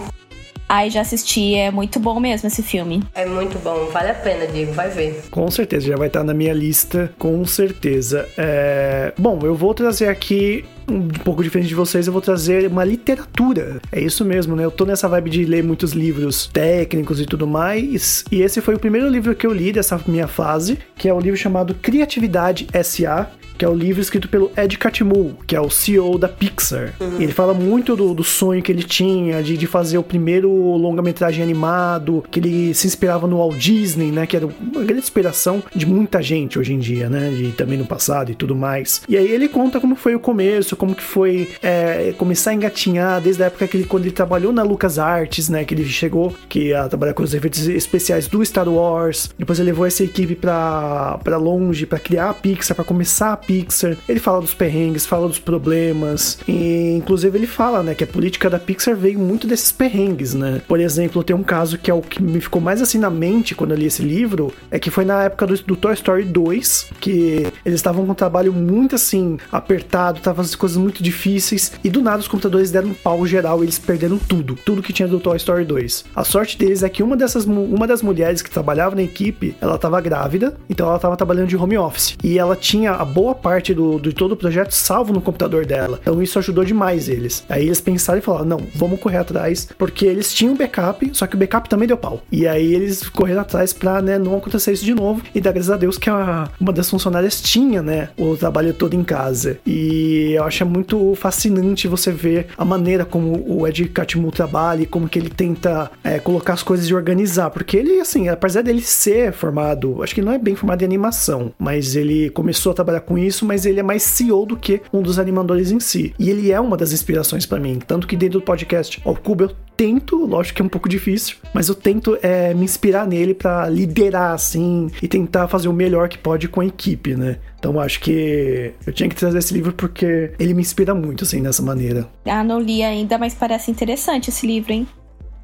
Ai, 0.74 0.88
já 0.88 1.02
assisti, 1.02 1.54
é 1.54 1.70
muito 1.70 2.00
bom 2.00 2.18
mesmo 2.18 2.46
esse 2.46 2.62
filme. 2.62 3.02
É 3.14 3.26
muito 3.26 3.58
bom, 3.58 3.90
vale 3.92 4.08
a 4.08 4.14
pena, 4.14 4.46
Diego, 4.46 4.72
vai 4.72 4.88
ver. 4.88 5.22
Com 5.30 5.50
certeza, 5.50 5.86
já 5.86 5.96
vai 5.96 6.06
estar 6.06 6.24
na 6.24 6.32
minha 6.32 6.54
lista, 6.54 7.12
com 7.18 7.44
certeza. 7.44 8.26
É... 8.38 9.12
Bom, 9.18 9.38
eu 9.42 9.54
vou 9.54 9.74
trazer 9.74 10.08
aqui 10.08 10.64
um 10.92 11.08
pouco 11.08 11.42
diferente 11.42 11.68
de 11.68 11.74
vocês, 11.74 12.06
eu 12.06 12.12
vou 12.12 12.22
trazer 12.22 12.66
uma 12.66 12.84
literatura. 12.84 13.80
É 13.90 14.00
isso 14.00 14.24
mesmo, 14.24 14.54
né? 14.54 14.64
Eu 14.64 14.70
tô 14.70 14.84
nessa 14.84 15.08
vibe 15.08 15.30
de 15.30 15.44
ler 15.44 15.62
muitos 15.62 15.92
livros 15.92 16.46
técnicos 16.46 17.20
e 17.20 17.26
tudo 17.26 17.46
mais. 17.46 18.24
E 18.30 18.42
esse 18.42 18.60
foi 18.60 18.74
o 18.74 18.78
primeiro 18.78 19.08
livro 19.08 19.34
que 19.34 19.46
eu 19.46 19.52
li 19.52 19.72
dessa 19.72 20.00
minha 20.06 20.26
fase, 20.26 20.78
que 20.96 21.08
é 21.08 21.14
o 21.14 21.20
livro 21.20 21.38
chamado 21.38 21.74
Criatividade 21.74 22.66
S.A., 22.72 23.30
que 23.62 23.64
é 23.64 23.68
o 23.68 23.74
livro 23.74 24.00
escrito 24.00 24.28
pelo 24.28 24.50
Ed 24.56 24.76
Catmull, 24.76 25.36
que 25.46 25.54
é 25.54 25.60
o 25.60 25.70
CEO 25.70 26.18
da 26.18 26.28
Pixar. 26.28 26.94
Uhum. 26.98 27.20
Ele 27.20 27.32
fala 27.32 27.54
muito 27.54 27.94
do, 27.94 28.12
do, 28.12 28.24
sonho 28.24 28.60
que 28.60 28.72
ele 28.72 28.82
tinha 28.82 29.40
de, 29.40 29.56
de 29.56 29.66
fazer 29.68 29.98
o 29.98 30.02
primeiro 30.02 30.50
longa-metragem 30.50 31.44
animado, 31.44 32.24
que 32.28 32.40
ele 32.40 32.74
se 32.74 32.88
inspirava 32.88 33.26
no 33.28 33.36
Walt 33.36 33.56
Disney, 33.56 34.10
né? 34.10 34.26
Que 34.26 34.36
era 34.36 34.46
uma 34.46 34.82
grande 34.82 35.02
inspiração 35.02 35.62
de 35.74 35.86
muita 35.86 36.20
gente 36.20 36.58
hoje 36.58 36.72
em 36.72 36.78
dia, 36.80 37.08
né? 37.08 37.32
E 37.32 37.52
também 37.52 37.78
no 37.78 37.86
passado 37.86 38.32
e 38.32 38.34
tudo 38.34 38.56
mais. 38.56 39.02
E 39.08 39.16
aí 39.16 39.30
ele 39.30 39.48
conta 39.48 39.78
como 39.80 39.94
foi 39.94 40.16
o 40.16 40.20
começo, 40.20 40.74
como 40.82 40.96
que 40.96 41.02
foi 41.04 41.48
é, 41.62 42.12
começar 42.18 42.50
a 42.50 42.54
engatinhar 42.54 43.20
desde 43.20 43.40
a 43.40 43.46
época 43.46 43.68
que 43.68 43.76
ele, 43.76 43.84
quando 43.84 44.02
ele 44.02 44.10
trabalhou 44.10 44.52
na 44.52 44.64
Lucas 44.64 44.98
Arts, 44.98 45.48
né? 45.48 45.64
Que 45.64 45.74
ele 45.74 45.84
chegou 45.84 46.34
que 46.48 46.74
a 46.74 46.88
trabalhar 46.88 47.14
com 47.14 47.22
os 47.22 47.32
efeitos 47.32 47.68
especiais 47.68 48.26
do 48.26 48.44
Star 48.44 48.68
Wars. 48.68 49.30
Depois 49.38 49.60
ele 49.60 49.70
levou 49.70 49.86
essa 49.86 50.02
equipe 50.02 50.34
para 50.34 51.36
longe, 51.36 51.86
para 51.86 52.00
criar 52.00 52.30
a 52.30 52.34
Pixar, 52.34 52.74
para 52.74 52.84
começar 52.84 53.32
a 53.32 53.36
Pixar. 53.36 53.96
Ele 54.08 54.18
fala 54.18 54.40
dos 54.40 54.54
perrengues, 54.54 55.06
fala 55.06 55.28
dos 55.28 55.38
problemas. 55.38 56.40
E 56.48 56.96
inclusive 56.96 57.38
ele 57.38 57.46
fala, 57.46 57.80
né, 57.84 57.94
que 57.94 58.02
a 58.02 58.06
política 58.08 58.50
da 58.50 58.58
Pixar 58.58 58.96
veio 58.96 59.20
muito 59.20 59.46
desses 59.46 59.70
perrengues, 59.70 60.34
né? 60.34 60.62
Por 60.66 60.80
exemplo, 60.80 61.22
tem 61.22 61.36
um 61.36 61.44
caso 61.44 61.78
que 61.78 61.92
é 61.92 61.94
o 61.94 62.02
que 62.02 62.20
me 62.20 62.40
ficou 62.40 62.60
mais 62.60 62.82
assim 62.82 62.98
na 62.98 63.08
mente 63.08 63.54
quando 63.54 63.70
eu 63.70 63.76
li 63.76 63.86
esse 63.86 64.02
livro, 64.02 64.52
é 64.68 64.80
que 64.80 64.90
foi 64.90 65.04
na 65.04 65.22
época 65.22 65.46
do, 65.46 65.54
do 65.62 65.76
Toy 65.76 65.94
Story 65.94 66.24
2, 66.24 66.90
que 67.00 67.46
eles 67.64 67.78
estavam 67.78 68.04
com 68.04 68.10
um 68.10 68.16
trabalho 68.16 68.52
muito 68.52 68.96
assim 68.96 69.38
apertado, 69.52 70.18
as 70.42 70.56
coisas 70.62 70.78
muito 70.78 71.02
difíceis 71.02 71.72
e 71.82 71.90
do 71.90 72.00
nada 72.00 72.20
os 72.20 72.28
computadores 72.28 72.70
deram 72.70 72.90
um 72.90 72.94
pau 72.94 73.26
geral 73.26 73.64
eles 73.64 73.80
perderam 73.80 74.16
tudo, 74.16 74.56
tudo 74.64 74.80
que 74.80 74.92
tinha 74.92 75.08
do 75.08 75.18
Toy 75.18 75.36
Story 75.36 75.64
2. 75.64 76.04
A 76.14 76.22
sorte 76.22 76.56
deles 76.56 76.84
é 76.84 76.88
que 76.88 77.02
uma 77.02 77.16
dessas 77.16 77.44
uma 77.44 77.86
das 77.86 78.00
mulheres 78.00 78.42
que 78.42 78.50
trabalhava 78.50 78.94
na 78.94 79.02
equipe, 79.02 79.56
ela 79.60 79.74
estava 79.74 80.00
grávida, 80.00 80.56
então 80.70 80.86
ela 80.86 80.96
estava 80.96 81.16
trabalhando 81.16 81.48
de 81.48 81.56
home 81.56 81.76
office 81.76 82.16
e 82.22 82.38
ela 82.38 82.54
tinha 82.54 82.92
a 82.92 83.04
boa 83.04 83.34
parte 83.34 83.74
do, 83.74 83.98
de 83.98 84.12
todo 84.12 84.32
o 84.32 84.36
projeto 84.36 84.70
salvo 84.70 85.12
no 85.12 85.20
computador 85.20 85.66
dela. 85.66 85.98
Então 86.00 86.22
isso 86.22 86.38
ajudou 86.38 86.64
demais 86.64 87.08
eles. 87.08 87.44
Aí 87.48 87.66
eles 87.66 87.80
pensaram 87.80 88.20
e 88.20 88.22
falaram: 88.22 88.44
não, 88.44 88.60
vamos 88.74 89.00
correr 89.00 89.18
atrás, 89.18 89.68
porque 89.76 90.06
eles 90.06 90.32
tinham 90.32 90.56
backup, 90.56 91.10
só 91.12 91.26
que 91.26 91.34
o 91.34 91.38
backup 91.38 91.68
também 91.68 91.88
deu 91.88 91.96
pau. 91.96 92.22
E 92.30 92.46
aí 92.46 92.72
eles 92.72 93.08
correram 93.08 93.40
atrás 93.40 93.72
pra 93.72 94.00
né, 94.00 94.16
não 94.18 94.36
acontecer 94.36 94.72
isso 94.72 94.84
de 94.84 94.94
novo. 94.94 95.22
E 95.34 95.40
dá 95.40 95.50
graças 95.50 95.70
a 95.70 95.76
Deus 95.76 95.98
que 95.98 96.08
a, 96.08 96.48
uma 96.60 96.72
das 96.72 96.88
funcionárias 96.88 97.40
tinha, 97.40 97.82
né, 97.82 98.10
o 98.16 98.36
trabalho 98.36 98.72
todo 98.72 98.94
em 98.94 99.02
casa. 99.02 99.58
E 99.66 100.32
eu 100.34 100.44
acho 100.44 100.51
muito 100.60 101.14
fascinante 101.14 101.88
você 101.88 102.10
ver 102.10 102.48
a 102.56 102.64
maneira 102.64 103.04
como 103.04 103.44
o 103.46 103.66
Ed 103.66 103.88
Catmull 103.88 104.30
trabalha 104.30 104.82
e 104.82 104.86
como 104.86 105.08
que 105.08 105.18
ele 105.18 105.30
tenta 105.30 105.90
é, 106.04 106.18
colocar 106.18 106.52
as 106.52 106.62
coisas 106.62 106.86
e 106.86 106.94
organizar. 106.94 107.50
Porque 107.50 107.76
ele, 107.76 108.00
assim, 108.00 108.28
apesar 108.28 108.62
dele 108.62 108.82
ser 108.82 109.32
formado, 109.32 110.02
acho 110.02 110.14
que 110.14 110.22
não 110.22 110.32
é 110.32 110.38
bem 110.38 110.54
formado 110.54 110.82
em 110.82 110.84
animação, 110.84 111.52
mas 111.58 111.96
ele 111.96 112.30
começou 112.30 112.72
a 112.72 112.74
trabalhar 112.74 113.00
com 113.00 113.16
isso, 113.16 113.44
mas 113.44 113.66
ele 113.66 113.80
é 113.80 113.82
mais 113.82 114.02
CEO 114.02 114.46
do 114.46 114.56
que 114.56 114.82
um 114.92 115.02
dos 115.02 115.18
animadores 115.18 115.70
em 115.70 115.80
si. 115.80 116.14
E 116.18 116.30
ele 116.30 116.52
é 116.52 116.60
uma 116.60 116.76
das 116.76 116.92
inspirações 116.92 117.46
para 117.46 117.60
mim. 117.60 117.78
Tanto 117.86 118.06
que 118.06 118.16
dentro 118.16 118.40
do 118.40 118.44
podcast 118.44 119.00
Ao 119.04 119.14
Cubo 119.14 119.44
eu 119.44 119.50
tento, 119.82 120.24
lógico 120.24 120.56
que 120.56 120.62
é 120.62 120.64
um 120.64 120.68
pouco 120.68 120.88
difícil, 120.88 121.36
mas 121.52 121.68
eu 121.68 121.74
tento 121.74 122.16
é, 122.22 122.54
me 122.54 122.64
inspirar 122.64 123.04
nele 123.04 123.34
para 123.34 123.68
liderar 123.68 124.32
assim 124.32 124.88
e 125.02 125.08
tentar 125.08 125.48
fazer 125.48 125.66
o 125.66 125.72
melhor 125.72 126.08
que 126.08 126.16
pode 126.16 126.46
com 126.46 126.60
a 126.60 126.66
equipe, 126.66 127.16
né? 127.16 127.38
Então 127.58 127.80
acho 127.80 127.98
que 127.98 128.72
eu 128.86 128.92
tinha 128.92 129.08
que 129.08 129.16
trazer 129.16 129.38
esse 129.38 129.52
livro 129.52 129.72
porque 129.72 130.30
ele 130.38 130.54
me 130.54 130.60
inspira 130.62 130.94
muito 130.94 131.24
assim 131.24 131.42
dessa 131.42 131.62
maneira. 131.62 132.08
Ah, 132.24 132.44
não 132.44 132.60
li 132.60 132.84
ainda, 132.84 133.18
mas 133.18 133.34
parece 133.34 133.72
interessante 133.72 134.30
esse 134.30 134.46
livro, 134.46 134.72
hein? 134.72 134.86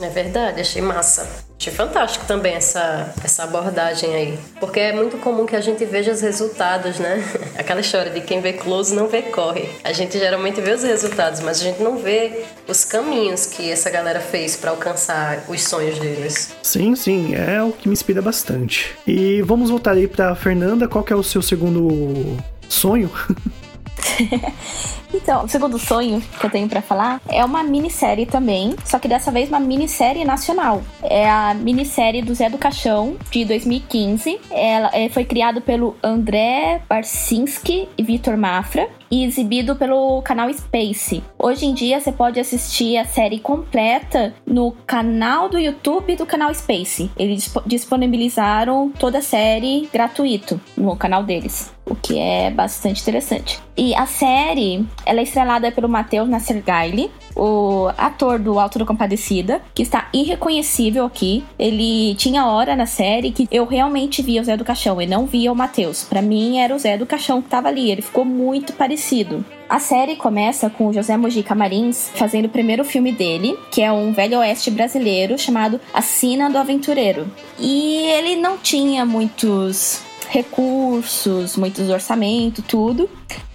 É 0.00 0.08
verdade, 0.08 0.60
achei 0.60 0.80
massa. 0.80 1.28
Achei 1.58 1.72
fantástico 1.72 2.24
também 2.24 2.54
essa, 2.54 3.12
essa 3.24 3.42
abordagem 3.42 4.14
aí. 4.14 4.38
Porque 4.60 4.78
é 4.78 4.92
muito 4.92 5.16
comum 5.18 5.44
que 5.44 5.56
a 5.56 5.60
gente 5.60 5.84
veja 5.84 6.12
os 6.12 6.20
resultados, 6.20 7.00
né? 7.00 7.20
Aquela 7.58 7.80
história 7.80 8.12
de 8.12 8.20
quem 8.20 8.40
vê 8.40 8.52
close 8.52 8.94
não 8.94 9.08
vê 9.08 9.22
corre. 9.22 9.68
A 9.82 9.92
gente 9.92 10.16
geralmente 10.16 10.60
vê 10.60 10.72
os 10.72 10.84
resultados, 10.84 11.40
mas 11.40 11.60
a 11.60 11.64
gente 11.64 11.82
não 11.82 11.98
vê 11.98 12.44
os 12.68 12.84
caminhos 12.84 13.44
que 13.44 13.68
essa 13.70 13.90
galera 13.90 14.20
fez 14.20 14.54
para 14.56 14.70
alcançar 14.70 15.44
os 15.48 15.62
sonhos 15.64 15.98
deles. 15.98 16.54
Sim, 16.62 16.94
sim, 16.94 17.34
é 17.34 17.60
o 17.60 17.72
que 17.72 17.88
me 17.88 17.92
inspira 17.92 18.22
bastante. 18.22 18.96
E 19.04 19.42
vamos 19.42 19.68
voltar 19.68 19.92
aí 19.92 20.06
pra 20.06 20.36
Fernanda. 20.36 20.86
Qual 20.86 21.02
que 21.02 21.12
é 21.12 21.16
o 21.16 21.24
seu 21.24 21.42
segundo 21.42 22.36
sonho? 22.68 23.10
então, 25.12 25.44
o 25.44 25.48
segundo 25.48 25.78
sonho 25.78 26.20
que 26.20 26.46
eu 26.46 26.50
tenho 26.50 26.68
para 26.68 26.82
falar 26.82 27.20
é 27.28 27.44
uma 27.44 27.62
minissérie 27.62 28.26
também, 28.26 28.74
só 28.84 28.98
que 28.98 29.08
dessa 29.08 29.30
vez 29.30 29.48
uma 29.48 29.60
minissérie 29.60 30.24
nacional. 30.24 30.82
É 31.02 31.28
a 31.28 31.54
minissérie 31.54 32.22
do 32.22 32.34
Zé 32.34 32.48
do 32.48 32.58
Caixão, 32.58 33.16
de 33.30 33.44
2015. 33.44 34.40
Ela 34.50 34.90
é, 34.92 35.08
foi 35.08 35.24
criado 35.24 35.60
pelo 35.60 35.96
André 36.02 36.82
Barcinski 36.88 37.88
e 37.96 38.02
Vitor 38.02 38.36
Mafra 38.36 38.88
e 39.10 39.24
exibido 39.24 39.74
pelo 39.76 40.20
canal 40.22 40.52
Space. 40.52 41.22
Hoje 41.38 41.66
em 41.66 41.74
dia 41.74 42.00
você 42.00 42.12
pode 42.12 42.38
assistir 42.38 42.96
a 42.96 43.04
série 43.04 43.38
completa 43.38 44.34
no 44.46 44.72
canal 44.86 45.48
do 45.48 45.58
YouTube 45.58 46.16
do 46.16 46.26
canal 46.26 46.52
Space. 46.54 47.10
Eles 47.16 47.52
disponibilizaram 47.66 48.90
toda 48.98 49.18
a 49.18 49.22
série 49.22 49.88
gratuito 49.92 50.60
no 50.76 50.96
canal 50.96 51.22
deles, 51.22 51.72
o 51.88 51.96
que 51.96 52.18
é 52.18 52.50
bastante 52.50 53.02
interessante. 53.02 53.60
E 53.76 53.94
a 53.94 54.06
série, 54.06 54.84
ela 55.06 55.20
é 55.20 55.22
estrelada 55.22 55.70
pelo 55.70 55.88
Matheus 55.88 56.28
Nassergaile, 56.28 57.10
o 57.36 57.88
ator 57.96 58.38
do 58.38 58.58
Alto 58.58 58.78
do 58.78 58.86
Compadecida, 58.86 59.62
que 59.72 59.82
está 59.82 60.08
irreconhecível 60.12 61.04
aqui. 61.04 61.44
Ele 61.58 62.14
tinha 62.16 62.46
hora 62.46 62.74
na 62.74 62.86
série 62.86 63.30
que 63.30 63.46
eu 63.50 63.64
realmente 63.64 64.20
via 64.20 64.40
o 64.40 64.44
Zé 64.44 64.56
do 64.56 64.64
Caixão 64.64 65.00
e 65.00 65.06
não 65.06 65.26
via 65.26 65.52
o 65.52 65.56
Matheus. 65.56 66.04
Para 66.04 66.20
mim 66.20 66.58
era 66.58 66.74
o 66.74 66.78
Zé 66.78 66.98
do 66.98 67.06
Caixão 67.06 67.40
que 67.40 67.48
tava 67.48 67.68
ali, 67.68 67.90
ele 67.90 68.02
ficou 68.02 68.24
muito 68.24 68.72
parecido. 68.72 69.44
A 69.68 69.78
série 69.78 70.16
começa 70.16 70.70
com 70.70 70.88
o 70.88 70.92
José 70.92 71.16
Mojica 71.16 71.54
Marins 71.54 72.10
fazendo 72.14 72.46
o 72.46 72.50
primeiro 72.50 72.84
filme 72.84 73.12
dele, 73.12 73.56
que 73.70 73.82
é 73.82 73.92
um 73.92 74.12
velho 74.12 74.38
oeste 74.38 74.70
brasileiro 74.70 75.38
chamado 75.38 75.78
A 75.92 76.00
Sina 76.00 76.48
do 76.48 76.56
Aventureiro. 76.56 77.30
E 77.58 78.06
ele 78.06 78.36
não 78.36 78.56
tinha 78.56 79.04
muitos 79.04 80.07
recursos, 80.28 81.56
muitos 81.56 81.88
orçamento, 81.88 82.62
tudo. 82.62 83.08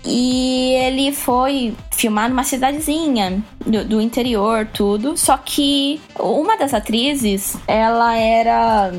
E 0.06 0.72
ele 0.74 1.14
foi 1.14 1.74
filmar 1.92 2.30
numa 2.30 2.44
cidadezinha 2.44 3.42
do, 3.66 3.86
do, 3.86 4.02
interior, 4.02 4.68
tudo. 4.74 5.16
Só 5.16 5.38
que 5.38 6.02
uma 6.20 6.58
das 6.58 6.74
atrizes, 6.74 7.56
ela 7.68 8.16
era 8.18 8.92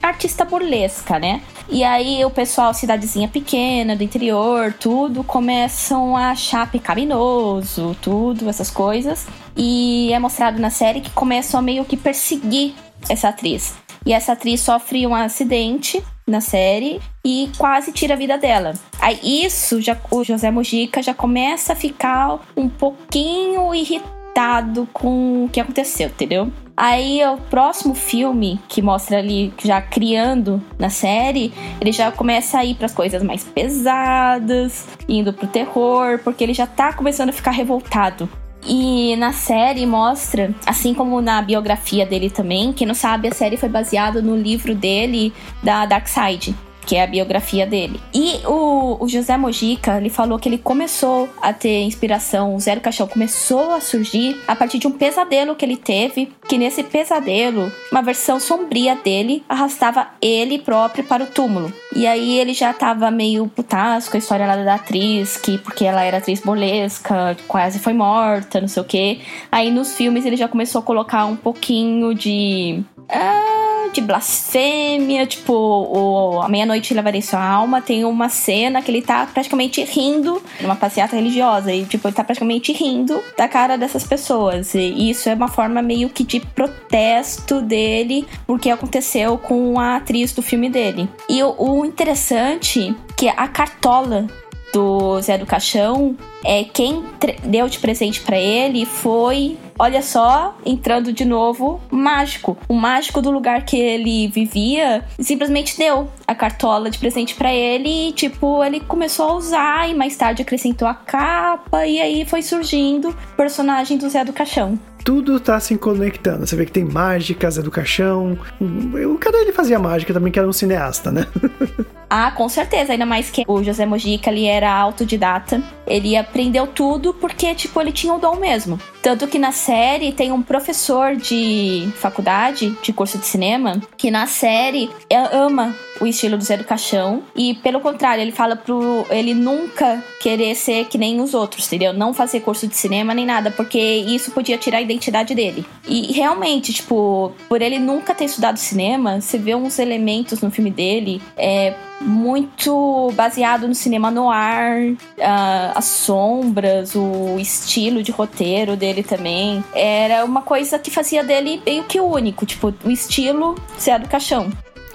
artista 0.00 0.44
burlesca, 0.44 1.18
né? 1.18 1.42
E 1.68 1.82
aí 1.82 2.24
o 2.24 2.30
pessoal, 2.30 2.74
cidadezinha 2.74 3.28
pequena, 3.28 3.96
do 3.96 4.02
interior, 4.02 4.72
tudo, 4.72 5.24
começam 5.24 6.16
a 6.16 6.30
achar 6.30 6.70
pecaminoso, 6.70 7.96
tudo, 8.00 8.48
essas 8.48 8.70
coisas. 8.70 9.26
E 9.56 10.12
é 10.12 10.18
mostrado 10.18 10.60
na 10.60 10.70
série 10.70 11.00
que 11.00 11.10
começam 11.10 11.58
a 11.58 11.62
meio 11.62 11.84
que 11.84 11.96
perseguir 11.96 12.74
essa 13.08 13.28
atriz. 13.28 13.74
E 14.04 14.12
essa 14.12 14.32
atriz 14.32 14.60
sofre 14.60 15.06
um 15.06 15.14
acidente 15.14 16.02
na 16.32 16.40
série 16.40 17.00
e 17.24 17.50
quase 17.56 17.92
tira 17.92 18.14
a 18.14 18.16
vida 18.16 18.36
dela. 18.36 18.72
Aí 19.00 19.44
isso 19.44 19.80
já 19.80 19.96
o 20.10 20.24
José 20.24 20.50
Mujica 20.50 21.02
já 21.02 21.14
começa 21.14 21.74
a 21.74 21.76
ficar 21.76 22.40
um 22.56 22.68
pouquinho 22.68 23.72
irritado 23.74 24.88
com 24.92 25.44
o 25.44 25.48
que 25.48 25.60
aconteceu, 25.60 26.08
entendeu? 26.08 26.50
Aí 26.76 27.20
o 27.26 27.36
próximo 27.36 27.94
filme 27.94 28.58
que 28.66 28.80
mostra 28.80 29.18
ali 29.18 29.52
já 29.62 29.80
criando 29.80 30.60
na 30.78 30.88
série, 30.88 31.52
ele 31.80 31.92
já 31.92 32.10
começa 32.10 32.58
a 32.58 32.64
ir 32.64 32.74
para 32.74 32.86
as 32.86 32.94
coisas 32.94 33.22
mais 33.22 33.44
pesadas, 33.44 34.88
indo 35.06 35.32
pro 35.32 35.46
terror, 35.46 36.18
porque 36.24 36.42
ele 36.42 36.54
já 36.54 36.66
tá 36.66 36.92
começando 36.92 37.28
a 37.28 37.32
ficar 37.32 37.50
revoltado 37.50 38.28
e 38.66 39.16
na 39.16 39.32
série 39.32 39.84
mostra, 39.86 40.54
assim 40.66 40.94
como 40.94 41.20
na 41.20 41.42
biografia 41.42 42.06
dele 42.06 42.30
também, 42.30 42.72
quem 42.72 42.86
não 42.86 42.94
sabe, 42.94 43.28
a 43.28 43.34
série 43.34 43.56
foi 43.56 43.68
baseada 43.68 44.22
no 44.22 44.36
livro 44.36 44.74
dele 44.74 45.32
da 45.62 45.84
Dark 45.86 46.06
Side 46.06 46.54
que 46.84 46.96
é 46.96 47.02
a 47.02 47.06
biografia 47.06 47.66
dele. 47.66 48.00
E 48.14 48.40
o, 48.46 49.02
o, 49.02 49.08
José 49.08 49.36
Mojica, 49.36 49.96
ele 49.96 50.10
falou 50.10 50.38
que 50.38 50.48
ele 50.48 50.58
começou 50.58 51.28
a 51.40 51.52
ter 51.52 51.82
inspiração, 51.82 52.54
o 52.54 52.60
Zero 52.60 52.80
Caixão 52.80 53.06
começou 53.06 53.72
a 53.72 53.80
surgir 53.80 54.40
a 54.46 54.54
partir 54.54 54.78
de 54.78 54.86
um 54.86 54.90
pesadelo 54.90 55.54
que 55.54 55.64
ele 55.64 55.76
teve, 55.76 56.32
que 56.48 56.58
nesse 56.58 56.82
pesadelo, 56.82 57.70
uma 57.90 58.02
versão 58.02 58.38
sombria 58.40 58.94
dele 58.96 59.44
arrastava 59.48 60.08
ele 60.20 60.58
próprio 60.58 61.04
para 61.04 61.24
o 61.24 61.26
túmulo. 61.26 61.72
E 61.94 62.06
aí 62.06 62.38
ele 62.38 62.54
já 62.54 62.72
tava 62.72 63.10
meio 63.10 63.46
putaço 63.48 64.10
com 64.10 64.16
a 64.16 64.18
história 64.18 64.46
lá 64.46 64.56
da 64.56 64.74
atriz, 64.74 65.36
que 65.36 65.58
porque 65.58 65.84
ela 65.84 66.02
era 66.02 66.18
atriz 66.18 66.40
bolesca, 66.40 67.36
quase 67.46 67.78
foi 67.78 67.92
morta, 67.92 68.60
não 68.60 68.68
sei 68.68 68.82
o 68.82 68.86
quê. 68.86 69.20
Aí 69.50 69.70
nos 69.70 69.94
filmes 69.94 70.24
ele 70.24 70.36
já 70.36 70.48
começou 70.48 70.80
a 70.80 70.82
colocar 70.82 71.24
um 71.26 71.36
pouquinho 71.36 72.14
de... 72.14 72.82
Ah, 73.08 73.71
de 73.92 74.00
blasfêmia, 74.00 75.26
tipo, 75.26 75.52
o 75.52 76.40
A 76.42 76.48
Meia-Noite 76.48 76.94
Levarei 76.94 77.22
Sua 77.22 77.44
Alma, 77.44 77.80
tem 77.80 78.04
uma 78.04 78.28
cena 78.28 78.82
que 78.82 78.90
ele 78.90 79.02
tá 79.02 79.26
praticamente 79.26 79.82
rindo, 79.84 80.42
numa 80.60 80.76
passeata 80.76 81.16
religiosa, 81.16 81.72
e 81.72 81.84
tipo, 81.84 82.08
ele 82.08 82.14
tá 82.14 82.24
praticamente 82.24 82.72
rindo 82.72 83.22
da 83.36 83.48
cara 83.48 83.76
dessas 83.76 84.04
pessoas. 84.04 84.74
E 84.74 85.10
isso 85.10 85.28
é 85.28 85.34
uma 85.34 85.48
forma 85.48 85.82
meio 85.82 86.08
que 86.08 86.24
de 86.24 86.40
protesto 86.40 87.60
dele, 87.60 88.26
porque 88.46 88.70
aconteceu 88.70 89.36
com 89.38 89.78
a 89.78 89.96
atriz 89.96 90.32
do 90.32 90.42
filme 90.42 90.68
dele. 90.68 91.08
E 91.28 91.42
o, 91.42 91.54
o 91.58 91.84
interessante 91.84 92.94
que 93.16 93.28
a 93.28 93.46
cartola 93.48 94.26
do 94.72 95.20
Zé 95.20 95.36
do 95.38 95.46
Caixão, 95.46 96.16
é 96.44 96.64
quem 96.64 97.04
deu 97.44 97.68
de 97.68 97.78
presente 97.78 98.20
para 98.20 98.38
ele 98.38 98.84
foi, 98.86 99.56
olha 99.78 100.02
só, 100.02 100.56
entrando 100.64 101.12
de 101.12 101.24
novo, 101.24 101.80
mágico. 101.90 102.56
O 102.68 102.74
mágico 102.74 103.20
do 103.20 103.30
lugar 103.30 103.64
que 103.64 103.76
ele 103.76 104.28
vivia 104.28 105.04
simplesmente 105.20 105.76
deu 105.78 106.08
a 106.26 106.34
cartola 106.34 106.90
de 106.90 106.98
presente 106.98 107.34
para 107.34 107.52
ele 107.52 108.08
e 108.08 108.12
tipo, 108.12 108.64
ele 108.64 108.80
começou 108.80 109.28
a 109.28 109.34
usar 109.34 109.90
e 109.90 109.94
mais 109.94 110.16
tarde 110.16 110.42
acrescentou 110.42 110.88
a 110.88 110.94
capa 110.94 111.86
e 111.86 112.00
aí 112.00 112.24
foi 112.24 112.42
surgindo 112.42 113.10
o 113.10 113.36
personagem 113.36 113.98
do 113.98 114.08
Zé 114.08 114.24
do 114.24 114.32
Caixão 114.32 114.78
tudo 115.04 115.40
tá 115.40 115.58
se 115.58 115.76
conectando. 115.76 116.46
Você 116.46 116.54
vê 116.56 116.64
que 116.64 116.72
tem 116.72 116.84
mágica, 116.84 117.50
Zé 117.50 117.60
do 117.60 117.70
Caixão. 117.70 118.38
O 118.60 119.18
cara 119.18 119.38
ele 119.38 119.52
fazia 119.52 119.78
mágica 119.78 120.12
também, 120.12 120.32
que 120.32 120.38
era 120.38 120.48
um 120.48 120.52
cineasta, 120.52 121.10
né? 121.10 121.26
Ah, 122.14 122.30
com 122.30 122.46
certeza. 122.46 122.92
Ainda 122.92 123.06
mais 123.06 123.30
que 123.30 123.42
o 123.48 123.64
José 123.64 123.86
Mojica, 123.86 124.30
ele 124.30 124.44
era 124.44 124.70
autodidata. 124.70 125.62
Ele 125.86 126.14
aprendeu 126.14 126.66
tudo 126.66 127.14
porque, 127.14 127.54
tipo, 127.54 127.80
ele 127.80 127.90
tinha 127.90 128.12
o 128.12 128.18
dom 128.18 128.36
mesmo. 128.36 128.78
Tanto 129.00 129.26
que 129.26 129.38
na 129.38 129.50
série 129.50 130.12
tem 130.12 130.30
um 130.30 130.42
professor 130.42 131.16
de 131.16 131.90
faculdade, 131.96 132.76
de 132.82 132.92
curso 132.92 133.16
de 133.16 133.24
cinema, 133.24 133.80
que 133.96 134.10
na 134.10 134.26
série 134.26 134.90
ama 135.32 135.74
o 136.02 136.06
estilo 136.06 136.36
do 136.36 136.44
Zé 136.44 136.56
do 136.56 136.64
Caixão. 136.64 137.22
E 137.34 137.54
pelo 137.54 137.80
contrário, 137.80 138.20
ele 138.20 138.32
fala 138.32 138.56
pro 138.56 139.06
ele 139.08 139.34
nunca 139.34 140.02
querer 140.20 140.54
ser 140.54 140.86
que 140.86 140.98
nem 140.98 141.20
os 141.20 141.32
outros, 141.32 141.66
entendeu? 141.66 141.92
Não 141.92 142.12
fazer 142.12 142.40
curso 142.40 142.66
de 142.66 142.76
cinema 142.76 143.14
nem 143.14 143.24
nada, 143.24 143.50
porque 143.50 143.78
isso 143.78 144.32
podia 144.32 144.58
tirar 144.58 144.78
a 144.78 144.82
identidade 144.82 145.34
dele. 145.34 145.64
E 145.86 146.12
realmente, 146.12 146.72
tipo, 146.72 147.32
por 147.48 147.62
ele 147.62 147.78
nunca 147.78 148.14
ter 148.14 148.24
estudado 148.24 148.56
cinema, 148.56 149.20
você 149.20 149.38
vê 149.38 149.54
uns 149.54 149.78
elementos 149.78 150.40
no 150.40 150.50
filme 150.50 150.70
dele. 150.70 151.22
É, 151.36 151.74
muito 152.00 153.12
baseado 153.14 153.68
no 153.68 153.74
cinema 153.74 154.10
noir, 154.10 154.94
uh, 155.18 155.72
as 155.74 155.84
sombras, 155.84 156.94
o 156.96 157.38
estilo 157.38 158.02
de 158.02 158.10
roteiro 158.10 158.76
dele 158.76 159.02
também. 159.04 159.64
Era 159.72 160.24
uma 160.24 160.42
coisa 160.42 160.78
que 160.78 160.90
fazia 160.90 161.22
dele 161.22 161.62
meio 161.64 161.84
que 161.84 162.00
único, 162.00 162.44
tipo, 162.44 162.74
o 162.84 162.90
estilo 162.90 163.54
ser 163.78 164.00
do 164.00 164.08
caixão. 164.08 164.50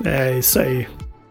É, 0.06 0.38
isso 0.38 0.60
aí. 0.60 0.88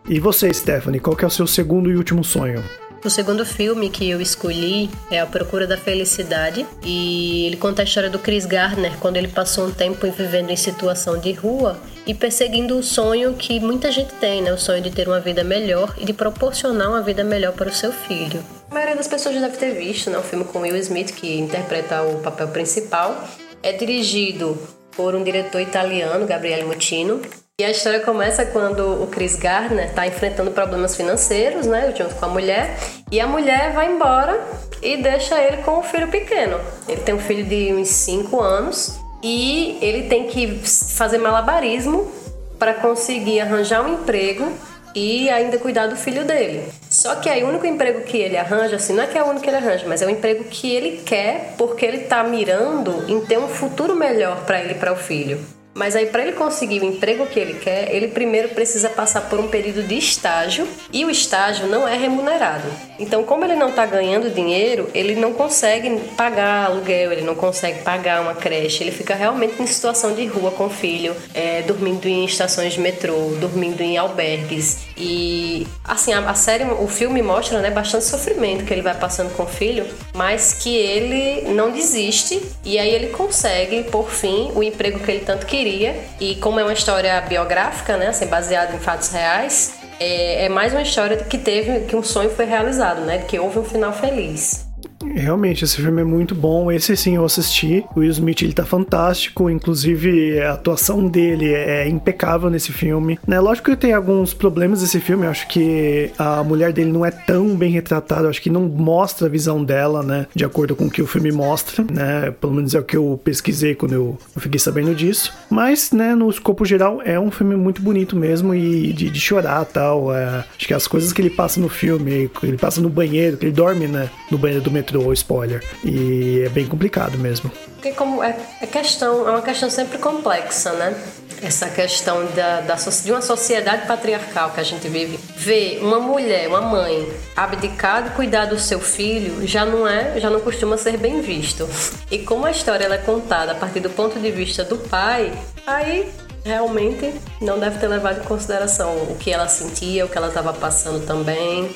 E 0.09 0.21
você, 0.21 0.53
Stephanie, 0.53 1.01
qual 1.01 1.17
que 1.17 1.25
é 1.25 1.29
o 1.29 1.31
seu 1.31 1.47
segundo 1.47 1.91
e 1.91 1.97
último 1.97 2.23
sonho? 2.23 2.63
O 3.05 3.11
segundo 3.11 3.47
filme 3.47 3.89
que 3.89 4.09
eu 4.11 4.21
escolhi 4.21 4.91
é 5.11 5.21
A 5.21 5.27
Procura 5.27 5.67
da 5.67 5.77
Felicidade 5.77 6.67
e 6.83 7.47
ele 7.47 7.57
conta 7.57 7.83
a 7.83 7.85
história 7.85 8.11
do 8.11 8.19
Chris 8.19 8.47
Gardner 8.47 8.97
quando 8.99 9.17
ele 9.17 9.29
passou 9.29 9.67
um 9.67 9.71
tempo 9.71 10.11
vivendo 10.11 10.51
em 10.51 10.57
situação 10.57 11.19
de 11.19 11.33
rua 11.33 11.79
e 12.05 12.13
perseguindo 12.13 12.77
o 12.77 12.83
sonho 12.83 13.35
que 13.35 13.61
muita 13.61 13.93
gente 13.93 14.13
tem, 14.15 14.43
né? 14.43 14.53
O 14.53 14.59
sonho 14.59 14.83
de 14.83 14.91
ter 14.91 15.07
uma 15.07 15.21
vida 15.21 15.45
melhor 15.45 15.95
e 15.99 16.05
de 16.05 16.13
proporcionar 16.13 16.89
uma 16.89 17.03
vida 17.03 17.23
melhor 17.23 17.53
para 17.53 17.69
o 17.69 17.73
seu 17.73 17.93
filho. 17.93 18.43
A 18.71 18.75
maioria 18.75 18.97
das 18.97 19.07
pessoas 19.07 19.35
já 19.35 19.41
deve 19.41 19.57
ter 19.57 19.73
visto, 19.73 20.11
né? 20.11 20.19
O 20.19 20.23
filme 20.23 20.45
com 20.45 20.61
Will 20.61 20.77
Smith 20.77 21.13
que 21.13 21.39
interpreta 21.39 22.03
o 22.03 22.21
papel 22.21 22.49
principal. 22.49 23.25
É 23.63 23.73
dirigido 23.73 24.59
por 24.97 25.15
um 25.15 25.23
diretor 25.23 25.61
italiano, 25.61 26.27
Gabriele 26.27 26.65
Mutino, 26.65 27.21
e 27.59 27.65
a 27.65 27.71
história 27.71 28.01
começa 28.01 28.45
quando 28.45 29.03
o 29.03 29.07
Chris 29.07 29.35
Gardner 29.35 29.87
está 29.87 30.07
enfrentando 30.07 30.51
problemas 30.51 30.95
financeiros, 30.95 31.67
né, 31.67 31.91
junto 31.97 32.15
com 32.17 32.27
a 32.27 32.29
mulher, 32.29 32.77
e 33.11 33.19
a 33.19 33.27
mulher 33.27 33.73
vai 33.73 33.91
embora 33.91 34.39
e 34.83 34.99
deixa 34.99 35.43
ele 35.43 35.63
com 35.63 35.79
o 35.79 35.83
filho 35.83 36.09
pequeno. 36.09 36.61
Ele 36.87 37.01
tem 37.01 37.15
um 37.15 37.19
filho 37.19 37.47
de 37.47 37.73
uns 37.73 37.89
5 37.89 38.39
anos 38.39 39.01
e 39.23 39.79
ele 39.81 40.07
tem 40.07 40.27
que 40.27 40.61
fazer 40.67 41.17
malabarismo 41.17 42.13
para 42.59 42.75
conseguir 42.75 43.41
arranjar 43.41 43.81
um 43.81 43.95
emprego 43.95 44.53
e 44.95 45.31
ainda 45.31 45.57
cuidar 45.57 45.87
do 45.87 45.97
filho 45.97 46.27
dele. 46.27 46.63
Só 46.91 47.15
que 47.15 47.31
aí 47.31 47.43
o 47.43 47.49
único 47.49 47.65
emprego 47.65 48.03
que 48.03 48.19
ele 48.19 48.37
arranja, 48.37 48.77
assim, 48.77 48.93
não 48.93 49.05
é 49.05 49.07
que 49.07 49.17
é 49.17 49.23
o 49.23 49.29
único 49.29 49.43
que 49.43 49.49
ele 49.49 49.57
arranja, 49.57 49.87
mas 49.89 50.03
é 50.03 50.07
o 50.07 50.11
emprego 50.11 50.45
que 50.45 50.75
ele 50.75 50.99
quer 51.07 51.55
porque 51.57 51.87
ele 51.87 52.03
está 52.03 52.23
mirando 52.23 53.11
em 53.11 53.19
ter 53.25 53.39
um 53.39 53.49
futuro 53.49 53.97
melhor 53.97 54.45
para 54.45 54.61
ele 54.61 54.73
e 54.73 54.79
para 54.79 54.93
o 54.93 54.97
filho. 54.97 55.56
Mas 55.77 55.95
aí, 55.95 56.07
para 56.07 56.23
ele 56.23 56.33
conseguir 56.33 56.81
o 56.81 56.87
emprego 56.87 57.27
que 57.27 57.39
ele 57.39 57.53
quer, 57.53 57.95
ele 57.95 58.09
primeiro 58.09 58.49
precisa 58.49 58.89
passar 58.89 59.29
por 59.29 59.39
um 59.39 59.47
período 59.47 59.83
de 59.83 59.99
estágio 59.99 60.67
e 60.91 61.05
o 61.05 61.11
estágio 61.11 61.67
não 61.67 61.87
é 61.87 61.95
remunerado. 61.95 62.65
Então, 62.99 63.23
como 63.23 63.45
ele 63.45 63.57
não 63.57 63.69
está 63.69 63.85
ganhando 63.85 64.31
dinheiro, 64.31 64.89
ele 64.95 65.15
não 65.15 65.35
consegue 65.35 66.01
pagar 66.17 66.65
aluguel, 66.65 67.13
ele 67.13 67.21
não 67.21 67.35
consegue 67.35 67.83
pagar 67.83 68.23
uma 68.23 68.35
creche, 68.35 68.83
ele 68.83 68.91
fica 68.91 69.15
realmente 69.15 69.63
em 69.63 69.67
situação 69.67 70.15
de 70.15 70.25
rua 70.25 70.51
com 70.51 70.65
o 70.65 70.71
filho, 70.71 71.15
é, 71.35 71.61
dormindo 71.61 72.07
em 72.07 72.25
estações 72.25 72.73
de 72.73 72.81
metrô, 72.81 73.35
dormindo 73.39 73.83
em 73.83 73.99
albergues. 73.99 74.87
E 74.97 75.67
assim, 75.85 76.15
a, 76.15 76.21
a 76.21 76.35
série, 76.35 76.65
o 76.65 76.89
filme 76.89 77.21
mostra 77.21 77.61
né, 77.61 77.71
bastante 77.71 78.07
sofrimento 78.07 78.65
que 78.65 78.73
ele 78.73 78.81
vai 78.81 78.95
passando 78.95 79.31
com 79.37 79.43
o 79.43 79.47
filho, 79.47 79.87
mas 80.15 80.55
que 80.55 80.75
ele 80.75 81.53
não 81.53 81.71
desiste 81.71 82.41
e 82.65 82.79
aí 82.79 82.95
ele 82.95 83.09
consegue, 83.09 83.83
por 83.85 84.11
fim, 84.11 84.51
o 84.55 84.63
emprego 84.63 85.01
que 85.01 85.11
ele 85.11 85.21
tanto 85.21 85.45
queria 85.45 85.66
queria. 85.67 85.97
E 86.21 86.37
como 86.37 86.61
é 86.61 86.63
uma 86.63 86.73
história 86.73 87.21
biográfica, 87.23 87.97
né, 87.97 88.09
assim, 88.09 88.27
baseada 88.27 88.75
em 88.75 88.79
fatos 88.79 89.11
reais, 89.11 89.75
é, 89.99 90.45
é 90.45 90.49
mais 90.49 90.73
uma 90.73 90.83
história 90.83 91.17
que 91.17 91.37
teve, 91.37 91.87
que 91.87 91.97
um 91.97 92.03
sonho 92.03 92.31
foi 92.31 92.45
realizado, 92.45 93.01
né, 93.01 93.19
que 93.19 93.39
houve 93.39 93.59
um 93.59 93.65
final 93.65 93.93
feliz. 93.93 94.66
Realmente, 95.15 95.65
esse 95.65 95.77
filme 95.77 96.01
é 96.01 96.05
muito 96.05 96.35
bom. 96.35 96.71
Esse 96.71 96.97
sim 96.97 97.17
eu 97.17 97.25
assisti. 97.25 97.85
O 97.95 98.01
Will 98.01 98.11
Smith 98.11 98.43
ele 98.43 98.53
tá 98.53 98.65
fantástico. 98.65 99.49
Inclusive, 99.49 100.41
a 100.41 100.53
atuação 100.53 101.07
dele 101.09 101.53
é 101.53 101.89
impecável 101.89 102.51
nesse 102.51 102.73
filme. 102.73 103.19
Né? 103.27 103.39
Lógico 103.41 103.71
que 103.71 103.77
tem 103.77 103.93
alguns 103.93 104.35
problemas 104.35 104.83
nesse 104.83 105.01
filme. 105.01 105.25
Eu 105.25 105.31
acho 105.31 105.49
que 105.49 106.11
a 106.19 106.43
mulher 106.43 106.73
dele 106.73 106.91
não 106.91 107.05
é 107.05 107.11
tão 107.11 107.57
bem 107.57 107.71
retratada. 107.71 108.25
Eu 108.25 108.31
acho 108.31 108.43
que 108.43 108.51
não 108.51 108.63
mostra 108.63 109.27
a 109.27 109.31
visão 109.31 109.65
dela, 109.65 110.03
né? 110.03 110.27
De 110.35 110.45
acordo 110.45 110.75
com 110.75 110.87
o 110.87 110.91
que 110.91 111.03
o 111.03 111.07
filme 111.07 111.31
mostra, 111.31 111.85
né? 111.91 112.31
Pelo 112.41 112.55
menos 112.55 112.75
é 112.75 112.79
o 112.79 112.85
que 112.85 112.97
eu 112.97 113.21
pesquisei 113.23 113.75
quando 113.75 113.93
eu, 113.93 114.19
fiquei 114.37 114.59
sabendo 114.59 114.95
disso. 114.95 115.33
Mas, 115.51 115.93
né, 115.93 116.15
no 116.15 116.29
escopo 116.29 116.65
geral, 116.65 117.01
é 117.05 117.19
um 117.19 117.31
filme 117.31 117.57
muito 117.57 117.83
bonito 117.83 118.17
mesmo 118.17 118.55
e 118.55 118.93
de, 118.93 119.11
de 119.11 119.21
chorar 119.21 119.65
tal. 119.65 120.15
É, 120.15 120.45
acho 120.57 120.67
que 120.67 120.75
as 120.75 120.87
coisas 120.87 121.13
que 121.13 121.21
ele 121.21 121.31
passa 121.31 121.61
no 121.61 121.69
filme, 121.69 122.31
ele 122.43 122.59
passa 122.59 122.81
no 122.81 122.89
banheiro, 122.89 123.37
que 123.37 123.47
ele 123.47 123.53
dorme, 123.53 123.87
né? 123.87 124.09
No 124.31 124.39
banheiro 124.39 124.63
do 124.63 124.71
metrô 124.71 124.96
ou 124.97 125.13
spoiler. 125.13 125.63
E 125.85 126.43
é 126.45 126.49
bem 126.49 126.67
complicado 126.67 127.19
mesmo. 127.19 127.51
Porque 127.75 127.93
como 127.93 128.23
é, 128.23 128.37
é 128.61 128.67
questão, 128.67 129.29
é 129.29 129.31
uma 129.31 129.43
questão 129.43 129.71
sempre 129.71 129.99
complexa, 129.99 130.73
né? 130.73 130.95
Essa 131.43 131.69
questão 131.69 132.25
da, 132.35 132.63
da, 132.63 132.75
de 132.75 133.13
uma 133.13 133.21
sociedade 133.21 133.87
patriarcal 133.87 134.51
que 134.53 134.61
a 134.61 134.63
gente 134.63 134.89
vive, 134.89 135.19
ver 135.37 135.81
uma 135.83 136.01
mulher, 136.01 136.49
uma 136.49 136.63
mãe, 136.63 137.07
abdicar 137.37 138.03
de 138.03 138.11
cuidar 138.11 138.47
do 138.47 138.59
seu 138.59 138.81
filho 138.81 139.47
já 139.47 139.65
não 139.67 139.87
é, 139.87 140.19
já 140.19 140.31
não 140.31 140.41
costuma 140.41 140.79
ser 140.79 140.97
bem 140.97 141.21
visto. 141.21 141.69
E 142.11 142.19
como 142.21 142.47
a 142.47 142.51
história 142.51 142.85
ela 142.85 142.95
é 142.95 142.99
contada 142.99 143.53
a 143.53 143.55
partir 143.55 143.81
do 143.81 143.91
ponto 143.91 144.19
de 144.19 144.31
vista 144.31 144.65
do 144.65 144.79
pai, 144.79 145.31
aí 145.67 146.11
realmente 146.47 147.13
não 147.41 147.59
deve 147.59 147.79
ter 147.79 147.89
levado 147.89 148.21
em 148.21 148.25
consideração 148.25 148.97
o 149.11 149.17
que 149.17 149.33
ela 149.33 149.49
sentia, 149.49 150.07
o 150.07 150.09
que 150.09 150.17
ela 150.17 150.29
estava 150.29 150.53
passando 150.53 151.05
também. 151.05 151.75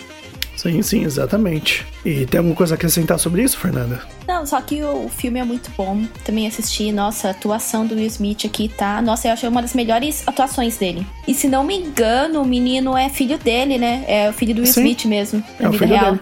Sim, 0.61 0.83
sim, 0.83 1.05
exatamente. 1.05 1.87
E 2.05 2.27
tem 2.27 2.37
alguma 2.37 2.55
coisa 2.55 2.75
a 2.75 2.77
acrescentar 2.77 3.18
sobre 3.18 3.42
isso, 3.42 3.57
Fernanda? 3.57 4.03
Não, 4.29 4.44
só 4.44 4.61
que 4.61 4.85
o 4.85 5.09
filme 5.09 5.40
é 5.40 5.44
muito 5.44 5.70
bom. 5.75 6.05
Também 6.23 6.46
assisti. 6.46 6.92
Nossa, 6.92 7.29
a 7.29 7.31
atuação 7.31 7.87
do 7.87 7.94
Will 7.94 8.07
Smith 8.07 8.44
aqui 8.44 8.68
tá. 8.68 9.01
Nossa, 9.01 9.29
eu 9.29 9.33
achei 9.33 9.49
uma 9.49 9.62
das 9.62 9.73
melhores 9.73 10.23
atuações 10.29 10.77
dele. 10.77 11.07
E 11.27 11.33
se 11.33 11.49
não 11.49 11.64
me 11.64 11.79
engano, 11.79 12.42
o 12.42 12.44
menino 12.44 12.94
é 12.94 13.09
filho 13.09 13.38
dele, 13.38 13.79
né? 13.79 14.05
É 14.07 14.29
o 14.29 14.35
filho 14.35 14.55
do 14.55 14.59
Will 14.59 14.70
Sim, 14.70 14.81
Smith 14.81 15.07
mesmo, 15.07 15.42
na 15.59 15.68
é 15.68 15.73
vida 15.73 15.87
real. 15.87 16.12
Dele. 16.12 16.20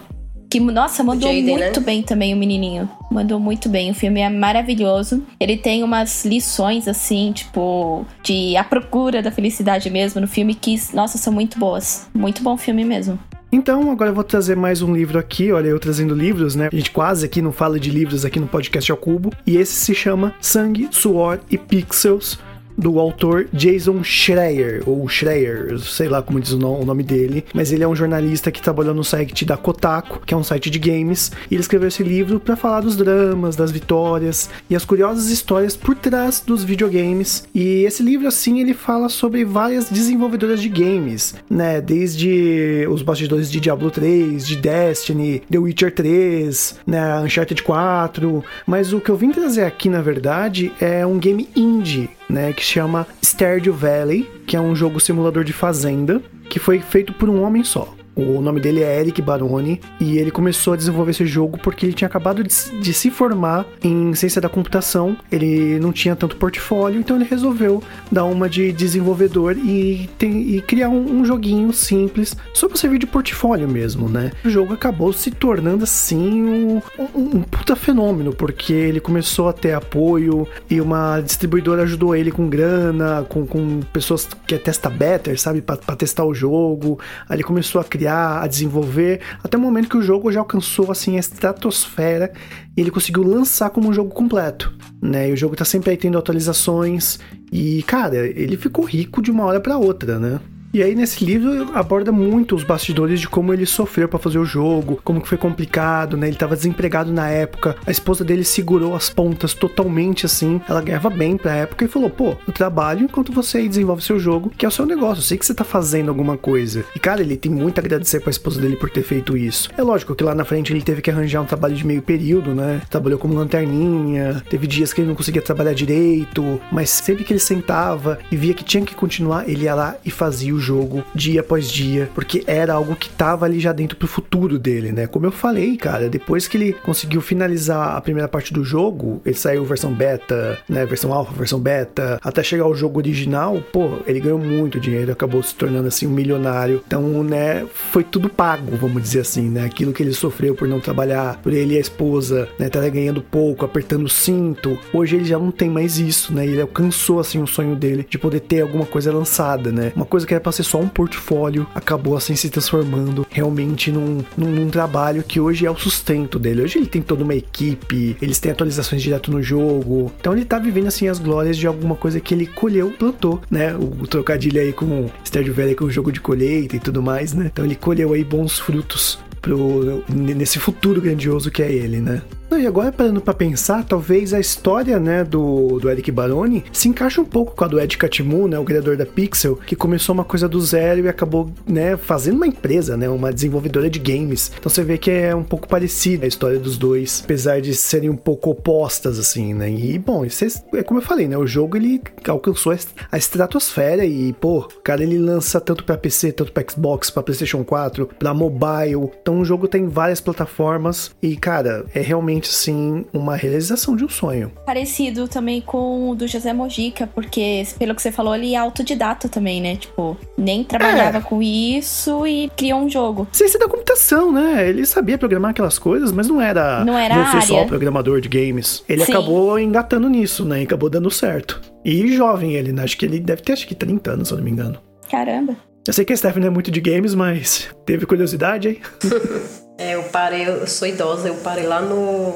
Que, 0.49 0.59
nossa, 0.59 1.03
mandou 1.03 1.29
Jaden, 1.29 1.57
né? 1.57 1.65
muito 1.65 1.79
né? 1.81 1.85
bem 1.85 2.01
também 2.01 2.33
o 2.33 2.37
menininho. 2.37 2.89
Mandou 3.11 3.39
muito 3.41 3.67
bem. 3.67 3.91
O 3.91 3.93
filme 3.93 4.21
é 4.21 4.29
maravilhoso. 4.29 5.23
Ele 5.39 5.57
tem 5.57 5.83
umas 5.83 6.25
lições, 6.25 6.87
assim, 6.87 7.31
tipo, 7.33 8.05
de 8.23 8.57
a 8.57 8.63
procura 8.63 9.21
da 9.21 9.31
felicidade 9.31 9.89
mesmo 9.89 10.19
no 10.19 10.27
filme, 10.27 10.55
que, 10.55 10.79
nossa, 10.93 11.19
são 11.19 11.31
muito 11.31 11.59
boas. 11.59 12.07
Muito 12.15 12.41
bom 12.41 12.57
filme 12.57 12.83
mesmo. 12.83 13.19
Então, 13.51 13.91
agora 13.91 14.11
eu 14.11 14.13
vou 14.13 14.23
trazer 14.23 14.55
mais 14.55 14.83
um 14.83 14.93
livro 14.93 15.17
aqui. 15.17 15.51
Olha, 15.51 15.69
eu 15.69 15.79
trazendo 15.79 16.13
livros, 16.13 16.55
né? 16.55 16.69
A 16.71 16.75
gente 16.75 16.91
quase 16.91 17.25
aqui 17.25 17.41
não 17.41 17.51
fala 17.51 17.79
de 17.79 17.89
livros 17.89 18.23
aqui 18.23 18.39
no 18.39 18.47
podcast 18.47 18.91
ao 18.91 18.97
cubo. 18.97 19.31
E 19.45 19.57
esse 19.57 19.73
se 19.73 19.95
chama 19.95 20.35
Sangue, 20.39 20.87
Suor 20.91 21.39
e 21.49 21.57
Pixels 21.57 22.37
do 22.79 22.97
autor 22.97 23.47
Jason 23.51 24.03
Schreier, 24.03 24.81
ou 24.85 25.07
Schreier, 25.07 25.77
sei 25.79 26.07
lá 26.07 26.21
como 26.21 26.39
diz 26.39 26.53
o 26.53 26.57
nome 26.57 27.03
dele, 27.03 27.43
mas 27.53 27.71
ele 27.71 27.83
é 27.83 27.87
um 27.87 27.95
jornalista 27.95 28.51
que 28.51 28.61
trabalhou 28.61 28.95
no 28.95 29.03
site 29.03 29.43
da 29.43 29.57
Kotaku, 29.57 30.21
que 30.25 30.33
é 30.33 30.37
um 30.37 30.43
site 30.43 30.69
de 30.69 30.79
games, 30.79 31.31
e 31.51 31.55
ele 31.55 31.61
escreveu 31.61 31.89
esse 31.89 32.01
livro 32.03 32.39
para 32.39 32.55
falar 32.55 32.81
dos 32.81 32.95
dramas, 32.95 33.55
das 33.55 33.69
vitórias 33.69 34.49
e 34.69 34.75
as 34.75 34.85
curiosas 34.85 35.29
histórias 35.29 35.75
por 35.75 35.95
trás 35.95 36.41
dos 36.45 36.63
videogames. 36.63 37.43
E 37.53 37.83
esse 37.83 38.01
livro, 38.01 38.27
assim, 38.27 38.61
ele 38.61 38.73
fala 38.73 39.09
sobre 39.09 39.43
várias 39.43 39.89
desenvolvedoras 39.89 40.61
de 40.61 40.69
games, 40.69 41.35
né? 41.49 41.81
Desde 41.81 42.87
os 42.89 43.01
bastidores 43.01 43.51
de 43.51 43.59
Diablo 43.59 43.91
3, 43.91 44.47
de 44.47 44.55
Destiny, 44.55 45.41
The 45.49 45.57
Witcher 45.57 45.93
3, 45.93 46.75
né? 46.87 47.19
Uncharted 47.19 47.61
4. 47.61 48.43
Mas 48.65 48.93
o 48.93 49.01
que 49.01 49.09
eu 49.09 49.17
vim 49.17 49.31
trazer 49.31 49.63
aqui, 49.63 49.89
na 49.89 50.01
verdade, 50.01 50.71
é 50.79 51.05
um 51.05 51.17
game 51.17 51.49
indie, 51.55 52.09
né? 52.29 52.53
Que 52.53 52.63
chama 52.63 53.07
Stardew 53.23 53.73
Valley, 53.73 54.29
que 54.45 54.55
é 54.55 54.61
um 54.61 54.75
jogo 54.75 54.99
simulador 54.99 55.43
de 55.43 55.53
fazenda, 55.53 56.21
que 56.49 56.59
foi 56.59 56.79
feito 56.79 57.13
por 57.13 57.29
um 57.29 57.41
homem 57.41 57.63
só. 57.63 57.93
O 58.15 58.41
nome 58.41 58.59
dele 58.59 58.83
é 58.83 58.99
Eric 58.99 59.21
Baroni 59.21 59.79
e 59.99 60.17
ele 60.17 60.31
começou 60.31 60.73
a 60.73 60.75
desenvolver 60.75 61.11
esse 61.11 61.25
jogo 61.25 61.57
porque 61.57 61.85
ele 61.85 61.93
tinha 61.93 62.07
acabado 62.07 62.43
de, 62.43 62.49
de, 62.81 62.93
se 62.93 63.09
formar 63.09 63.65
em 63.83 64.13
ciência 64.13 64.41
da 64.41 64.49
computação. 64.49 65.15
Ele 65.31 65.79
não 65.79 65.91
tinha 65.91 66.15
tanto 66.15 66.35
portfólio, 66.35 66.99
então 66.99 67.15
ele 67.15 67.25
resolveu 67.25 67.81
dar 68.11 68.25
uma 68.25 68.49
de 68.49 68.71
desenvolvedor 68.71 69.57
e, 69.57 70.09
tem, 70.17 70.55
e 70.55 70.61
criar 70.61 70.89
um, 70.89 71.19
um, 71.19 71.25
joguinho 71.25 71.71
simples 71.71 72.35
só 72.53 72.67
para 72.67 72.77
servir 72.77 72.99
de 72.99 73.07
portfólio 73.07 73.67
mesmo, 73.67 74.09
né? 74.09 74.31
O 74.43 74.49
jogo 74.49 74.73
acabou 74.73 75.13
se 75.13 75.31
tornando 75.31 75.83
assim 75.83 76.43
um, 76.43 76.81
um, 76.97 77.37
um 77.37 77.41
puta 77.41 77.75
fenômeno 77.75 78.33
porque 78.33 78.73
ele 78.73 78.99
começou 78.99 79.47
a 79.47 79.53
ter 79.53 79.73
apoio 79.73 80.47
e 80.69 80.81
uma 80.81 81.21
distribuidora 81.21 81.83
ajudou 81.83 82.15
ele 82.15 82.31
com 82.31 82.49
grana, 82.49 83.25
com, 83.29 83.45
com 83.45 83.79
pessoas 83.93 84.27
que 84.45 84.55
é 84.55 84.57
testa 84.57 84.89
better, 84.89 85.39
sabe, 85.39 85.61
para 85.61 85.77
testar 85.95 86.25
o 86.25 86.33
jogo. 86.33 86.99
Aí 87.27 87.37
ele 87.37 87.43
começou 87.43 87.79
a 87.79 87.83
criar 87.83 87.98
criar, 87.99 88.41
a 88.41 88.47
desenvolver, 88.47 89.19
até 89.43 89.57
o 89.57 89.59
momento 89.59 89.89
que 89.89 89.97
o 89.97 90.01
jogo 90.01 90.31
já 90.31 90.39
alcançou 90.39 90.89
assim 90.89 91.17
a 91.17 91.19
estratosfera 91.19 92.31
e 92.75 92.79
ele 92.79 92.89
conseguiu 92.89 93.23
lançar 93.23 93.69
como 93.71 93.89
um 93.89 93.93
jogo 93.93 94.09
completo, 94.11 94.73
né? 95.01 95.29
E 95.29 95.33
o 95.33 95.37
jogo 95.37 95.55
tá 95.55 95.65
sempre 95.65 95.91
aí 95.91 95.97
tendo 95.97 96.17
atualizações 96.17 97.19
e, 97.51 97.83
cara, 97.83 98.25
ele 98.25 98.55
ficou 98.55 98.85
rico 98.85 99.21
de 99.21 99.31
uma 99.31 99.43
hora 99.43 99.59
para 99.59 99.77
outra, 99.77 100.17
né? 100.17 100.39
E 100.71 100.83
aí 100.83 100.93
nesse 100.93 101.25
livro 101.25 101.71
aborda 101.73 102.11
muito 102.11 102.55
os 102.55 102.63
bastidores 102.63 103.19
de 103.19 103.27
como 103.27 103.51
ele 103.51 103.65
sofreu 103.65 104.07
para 104.07 104.19
fazer 104.19 104.37
o 104.37 104.45
jogo, 104.45 104.99
como 105.03 105.19
que 105.19 105.27
foi 105.27 105.37
complicado, 105.37 106.15
né? 106.15 106.27
Ele 106.27 106.37
tava 106.37 106.55
desempregado 106.55 107.11
na 107.11 107.27
época, 107.27 107.75
a 107.87 107.89
esposa 107.89 108.23
dele 108.23 108.43
segurou 108.43 108.95
as 108.95 109.09
pontas 109.09 109.55
totalmente 109.55 110.27
assim, 110.27 110.61
ela 110.69 110.81
ganhava 110.81 111.09
bem 111.09 111.37
pra 111.37 111.55
época 111.55 111.85
e 111.85 111.87
falou: 111.87 112.09
"Pô, 112.09 112.35
eu 112.45 112.53
trabalho 112.53 113.05
enquanto 113.05 113.33
você 113.33 113.67
desenvolve 113.67 114.03
seu 114.03 114.19
jogo, 114.19 114.51
que 114.55 114.63
é 114.63 114.69
o 114.69 114.71
seu 114.71 114.85
negócio, 114.85 115.21
eu 115.21 115.25
sei 115.25 115.39
que 115.39 115.45
você 115.45 115.55
tá 115.55 115.63
fazendo 115.63 116.09
alguma 116.09 116.37
coisa". 116.37 116.85
E 116.95 116.99
cara, 116.99 117.21
ele 117.21 117.35
tem 117.35 117.51
muito 117.51 117.79
a 117.79 117.81
agradecer 117.81 118.19
pra 118.19 118.29
esposa 118.29 118.61
dele 118.61 118.75
por 118.75 118.91
ter 118.91 119.01
feito 119.01 119.35
isso. 119.35 119.71
É 119.75 119.81
lógico 119.81 120.13
que 120.13 120.23
lá 120.23 120.35
na 120.35 120.45
frente 120.45 120.71
ele 120.71 120.83
teve 120.83 121.01
que 121.01 121.09
arranjar 121.09 121.41
um 121.41 121.45
trabalho 121.45 121.75
de 121.75 121.85
meio 121.85 122.03
período, 122.03 122.53
né? 122.53 122.83
Trabalhou 122.91 123.17
como 123.17 123.33
lanterninha, 123.33 124.43
teve 124.47 124.67
dias 124.67 124.93
que 124.93 125.01
ele 125.01 125.07
não 125.07 125.15
conseguia 125.15 125.41
trabalhar 125.41 125.73
direito, 125.73 126.61
mas 126.71 126.91
sempre 126.91 127.23
que 127.23 127.33
ele 127.33 127.39
sentava 127.39 128.19
e 128.31 128.35
via 128.35 128.53
que 128.53 128.63
tinha 128.63 128.85
que 128.85 128.93
continuar, 128.93 129.49
ele 129.49 129.63
ia 129.63 129.73
lá 129.73 129.95
e 130.05 130.11
fazia 130.11 130.53
o 130.53 130.58
jogo 130.59 131.03
dia 131.13 131.41
após 131.41 131.69
dia, 131.69 132.09
porque 132.13 132.43
era 132.47 132.73
algo 132.73 132.95
que 132.95 133.09
tava 133.09 133.45
ali 133.45 133.59
já 133.59 133.71
dentro 133.71 133.97
pro 133.97 134.07
futuro 134.07 134.59
dele, 134.59 134.91
né? 134.91 135.07
Como 135.07 135.25
eu 135.25 135.31
falei, 135.31 135.77
cara, 135.77 136.09
depois 136.09 136.47
que 136.47 136.57
ele 136.57 136.73
conseguiu 136.73 137.21
finalizar 137.21 137.95
a 137.95 138.01
primeira 138.01 138.27
parte 138.27 138.53
do 138.53 138.63
jogo, 138.63 139.21
ele 139.25 139.35
saiu 139.35 139.65
versão 139.65 139.93
beta, 139.93 140.59
né? 140.67 140.85
Versão 140.85 141.13
alpha, 141.13 141.33
versão 141.33 141.59
beta, 141.59 142.19
até 142.23 142.43
chegar 142.43 142.63
ao 142.63 142.75
jogo 142.75 142.99
original, 142.99 143.61
pô, 143.71 143.99
ele 144.05 144.19
ganhou 144.19 144.39
muito 144.39 144.79
dinheiro, 144.79 145.11
acabou 145.11 145.41
se 145.43 145.55
tornando 145.55 145.87
assim 145.87 146.07
um 146.07 146.11
milionário. 146.11 146.81
Então, 146.85 147.23
né, 147.23 147.65
foi 147.73 148.03
tudo 148.03 148.29
pago, 148.29 148.75
vamos 148.75 149.01
dizer 149.01 149.21
assim, 149.21 149.49
né? 149.49 149.65
Aquilo 149.65 149.93
que 149.93 150.03
ele 150.03 150.13
sofreu 150.13 150.55
por 150.55 150.67
não 150.67 150.79
trabalhar, 150.79 151.39
por 151.41 151.53
ele 151.53 151.75
e 151.75 151.77
a 151.77 151.81
esposa, 151.81 152.47
né, 152.57 152.69
tá 152.69 152.87
ganhando 152.89 153.21
pouco, 153.21 153.65
apertando 153.65 154.05
o 154.05 154.09
cinto. 154.09 154.77
Hoje 154.93 155.15
ele 155.15 155.25
já 155.25 155.37
não 155.37 155.51
tem 155.51 155.69
mais 155.69 155.97
isso, 155.99 156.33
né? 156.33 156.45
Ele 156.45 156.61
alcançou 156.61 157.19
assim 157.19 157.41
o 157.41 157.47
sonho 157.47 157.75
dele 157.75 158.05
de 158.09 158.17
poder 158.17 158.39
ter 158.41 158.61
alguma 158.61 158.85
coisa 158.85 159.11
lançada, 159.11 159.71
né? 159.71 159.91
Uma 159.95 160.05
coisa 160.05 160.25
que 160.25 160.33
era 160.33 160.41
pra 160.41 160.48
ser 160.51 160.63
só 160.63 160.79
um 160.79 160.87
portfólio, 160.87 161.67
acabou 161.73 162.15
assim 162.15 162.35
se 162.35 162.49
transformando 162.49 163.25
realmente 163.29 163.91
num, 163.91 164.23
num, 164.37 164.49
num, 164.49 164.69
trabalho 164.69 165.23
que 165.23 165.39
hoje 165.39 165.65
é 165.65 165.71
o 165.71 165.77
sustento 165.77 166.37
dele. 166.37 166.61
Hoje 166.61 166.77
ele 166.77 166.87
tem 166.87 167.01
toda 167.01 167.23
uma 167.23 167.35
equipe, 167.35 168.15
eles 168.21 168.39
têm 168.39 168.51
atualizações 168.51 169.01
direto 169.01 169.31
no 169.31 169.41
jogo. 169.41 170.11
Então 170.19 170.33
ele 170.33 170.45
tá 170.45 170.59
vivendo 170.59 170.87
assim 170.87 171.07
as 171.07 171.19
glórias 171.19 171.57
de 171.57 171.67
alguma 171.67 171.95
coisa 171.95 172.19
que 172.19 172.33
ele 172.33 172.45
colheu, 172.45 172.91
plantou, 172.91 173.41
né? 173.49 173.73
O, 173.75 174.03
o 174.03 174.07
trocadilho 174.07 174.61
aí 174.61 174.73
com 174.73 174.85
o 174.85 175.11
Stardew 175.23 175.53
Valley 175.53 175.75
com 175.75 175.85
o 175.85 175.91
jogo 175.91 176.11
de 176.11 176.19
colheita 176.19 176.75
e 176.75 176.79
tudo 176.79 177.01
mais, 177.01 177.33
né? 177.33 177.49
Então 177.51 177.65
ele 177.65 177.75
colheu 177.75 178.13
aí 178.13 178.23
bons 178.23 178.59
frutos 178.59 179.19
pro, 179.41 180.03
nesse 180.09 180.59
futuro 180.59 181.01
grandioso 181.01 181.49
que 181.51 181.63
é 181.63 181.71
ele, 181.71 181.99
né? 181.99 182.21
E 182.57 182.65
agora 182.65 182.91
parando 182.91 183.21
para 183.21 183.33
pensar, 183.33 183.83
talvez 183.83 184.33
a 184.33 184.39
história, 184.39 184.99
né, 184.99 185.23
do, 185.23 185.79
do 185.79 185.89
Eric 185.89 186.11
Baroni 186.11 186.63
se 186.71 186.87
encaixa 186.87 187.21
um 187.21 187.25
pouco 187.25 187.55
com 187.55 187.63
a 187.63 187.67
do 187.67 187.79
Ed 187.79 187.97
Catmull, 187.97 188.47
né, 188.47 188.57
o 188.57 188.63
criador 188.63 188.97
da 188.97 189.05
Pixel, 189.05 189.55
que 189.55 189.75
começou 189.75 190.13
uma 190.13 190.23
coisa 190.23 190.47
do 190.47 190.59
zero 190.59 191.01
e 191.01 191.07
acabou, 191.07 191.51
né, 191.67 191.95
fazendo 191.97 192.35
uma 192.35 192.47
empresa, 192.47 192.97
né, 192.97 193.09
uma 193.09 193.31
desenvolvedora 193.31 193.89
de 193.89 193.99
games. 193.99 194.51
Então 194.57 194.69
você 194.69 194.83
vê 194.83 194.97
que 194.97 195.11
é 195.11 195.35
um 195.35 195.43
pouco 195.43 195.67
parecida 195.67 196.25
a 196.25 196.27
história 196.27 196.59
dos 196.59 196.77
dois, 196.77 197.21
apesar 197.23 197.61
de 197.61 197.73
serem 197.73 198.09
um 198.09 198.15
pouco 198.15 198.49
opostas, 198.49 199.19
assim, 199.19 199.53
né. 199.53 199.69
E, 199.69 199.97
bom, 199.99 200.25
isso 200.25 200.43
é, 200.43 200.79
é 200.79 200.83
como 200.83 200.99
eu 200.99 201.03
falei, 201.03 201.27
né, 201.27 201.37
o 201.37 201.47
jogo 201.47 201.77
ele 201.77 202.01
alcançou 202.27 202.75
a 203.11 203.17
estratosfera 203.17 204.05
e, 204.05 204.33
pô, 204.33 204.59
o 204.59 204.81
cara 204.81 205.03
ele 205.03 205.17
lança 205.17 205.61
tanto 205.61 205.83
para 205.83 205.97
PC, 205.97 206.31
tanto 206.31 206.51
para 206.51 206.65
Xbox, 206.69 207.09
para 207.09 207.23
PlayStation 207.23 207.63
4, 207.63 208.09
para 208.17 208.33
mobile. 208.33 209.11
Então 209.21 209.39
o 209.39 209.45
jogo 209.45 209.67
tem 209.67 209.87
várias 209.87 210.21
plataformas 210.21 211.11
e, 211.21 211.35
cara, 211.35 211.85
é 211.93 212.01
realmente 212.01 212.38
realmente, 212.39 212.47
sim, 212.47 213.05
uma 213.13 213.35
realização 213.35 213.95
de 213.95 214.05
um 214.05 214.09
sonho. 214.09 214.51
Parecido 214.65 215.27
também 215.27 215.61
com 215.61 216.09
o 216.09 216.15
do 216.15 216.27
José 216.27 216.53
Mojica, 216.53 217.07
porque, 217.07 217.63
pelo 217.77 217.93
que 217.93 218.01
você 218.01 218.11
falou, 218.11 218.33
ele 218.33 218.53
é 218.53 218.57
autodidata 218.57 219.27
também, 219.27 219.61
né? 219.61 219.75
Tipo, 219.75 220.17
nem 220.37 220.63
trabalhava 220.63 221.17
é. 221.17 221.21
com 221.21 221.41
isso 221.41 222.25
e 222.25 222.49
criou 222.55 222.79
um 222.79 222.89
jogo. 222.89 223.27
Ciência 223.31 223.59
da 223.59 223.67
computação, 223.67 224.31
né? 224.31 224.67
Ele 224.67 224.85
sabia 224.85 225.17
programar 225.17 225.51
aquelas 225.51 225.77
coisas, 225.77 226.11
mas 226.11 226.27
não 226.27 226.41
era. 226.41 226.83
Não 226.85 226.97
era. 226.97 227.31
Ser 227.31 227.41
só 227.43 227.65
programador 227.65 228.21
de 228.21 228.29
games. 228.29 228.83
Ele 228.87 229.05
sim. 229.05 229.11
acabou 229.11 229.59
engatando 229.59 230.09
nisso, 230.09 230.45
né? 230.45 230.61
E 230.61 230.63
acabou 230.63 230.89
dando 230.89 231.11
certo. 231.11 231.61
E 231.83 232.15
jovem 232.15 232.53
ele, 232.53 232.71
né? 232.71 232.83
Acho 232.83 232.97
que 232.97 233.05
ele 233.05 233.19
deve 233.19 233.41
ter 233.41 233.53
acho 233.53 233.67
que 233.67 233.75
30 233.75 234.11
anos, 234.11 234.27
se 234.27 234.33
eu 234.33 234.37
não 234.37 234.45
me 234.45 234.51
engano. 234.51 234.79
Caramba. 235.09 235.55
Eu 235.87 235.93
sei 235.93 236.05
que 236.05 236.13
a 236.13 236.17
Stephanie 236.17 236.47
é 236.47 236.51
muito 236.51 236.69
de 236.69 236.79
games, 236.79 237.15
mas 237.15 237.69
teve 237.85 238.05
curiosidade 238.05 238.67
aí? 238.67 238.81
é, 239.79 239.95
eu 239.95 240.03
parei, 240.03 240.45
eu 240.45 240.67
sou 240.67 240.85
idosa, 240.85 241.29
eu 241.29 241.35
parei 241.35 241.65
lá 241.65 241.81
no, 241.81 242.35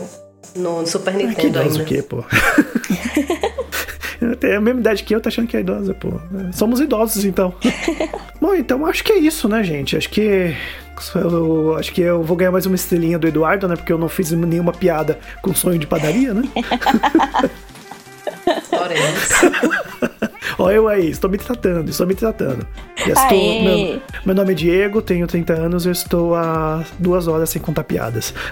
no 0.56 0.88
Super 0.88 1.14
Nintendo 1.14 1.36
ah, 1.38 1.42
que 1.42 1.48
idosa 1.48 1.70
ainda. 1.72 1.84
o 1.84 1.86
quê, 1.86 2.02
pô? 2.02 2.24
Tem 4.40 4.56
a 4.56 4.62
mesma 4.62 4.80
idade 4.80 5.04
que 5.04 5.14
eu, 5.14 5.20
tá 5.20 5.28
achando 5.28 5.50
que 5.50 5.58
é 5.58 5.60
idosa, 5.60 5.94
pô. 5.94 6.14
Somos 6.54 6.80
idosos, 6.80 7.26
então. 7.26 7.54
Bom, 8.40 8.56
então 8.56 8.86
acho 8.86 9.04
que 9.04 9.12
é 9.12 9.18
isso, 9.18 9.50
né, 9.50 9.62
gente? 9.62 9.98
Acho 9.98 10.10
que 10.10 10.56
eu, 11.16 11.76
acho 11.78 11.92
que 11.92 12.00
eu 12.00 12.24
vou 12.24 12.38
ganhar 12.38 12.52
mais 12.52 12.66
uma 12.66 12.76
estrelinha 12.76 13.20
do 13.20 13.28
Eduardo, 13.28 13.68
né? 13.68 13.76
Porque 13.76 13.92
eu 13.92 13.98
não 13.98 14.08
fiz 14.08 14.32
nenhuma 14.32 14.72
piada 14.72 15.20
com 15.42 15.54
sonho 15.54 15.78
de 15.78 15.86
padaria, 15.86 16.34
né? 16.34 16.44
Olha 20.58 20.76
eu 20.76 20.88
aí, 20.88 21.10
estou 21.10 21.30
me 21.30 21.38
tratando, 21.38 21.90
estou 21.90 22.08
me 22.08 22.16
tratando. 22.16 22.66
Estou, 22.98 23.64
meu, 23.64 24.02
meu, 24.26 24.36
nome 24.36 24.52
é 24.52 24.56
Diego, 24.56 25.02
tenho 25.02 25.26
30 25.28 25.54
anos, 25.54 25.86
eu 25.86 25.92
estou 25.92 26.36
há 26.36 26.84
duas 27.00 27.28
horas 27.28 27.50
sem 27.50 27.62
contar 27.62 27.84
piadas. 27.84 28.34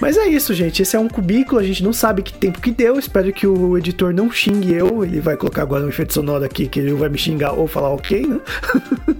Mas 0.00 0.16
é 0.16 0.26
isso, 0.28 0.54
gente. 0.54 0.80
Esse 0.82 0.96
é 0.96 0.98
um 0.98 1.08
cubículo, 1.08 1.60
a 1.60 1.64
gente 1.64 1.82
não 1.82 1.92
sabe 1.92 2.22
que 2.22 2.32
tempo 2.32 2.60
que 2.60 2.70
deu. 2.70 2.98
Espero 2.98 3.32
que 3.32 3.46
o 3.46 3.76
editor 3.76 4.14
não 4.14 4.30
xingue 4.30 4.72
eu. 4.74 5.04
Ele 5.04 5.20
vai 5.20 5.36
colocar 5.36 5.62
agora 5.62 5.84
um 5.84 5.88
efeito 5.88 6.14
sonoro 6.14 6.44
aqui 6.44 6.68
que 6.68 6.78
ele 6.78 6.94
vai 6.94 7.08
me 7.08 7.18
xingar 7.18 7.52
ou 7.52 7.66
falar 7.66 7.90
ok, 7.90 8.26
né? 8.26 8.40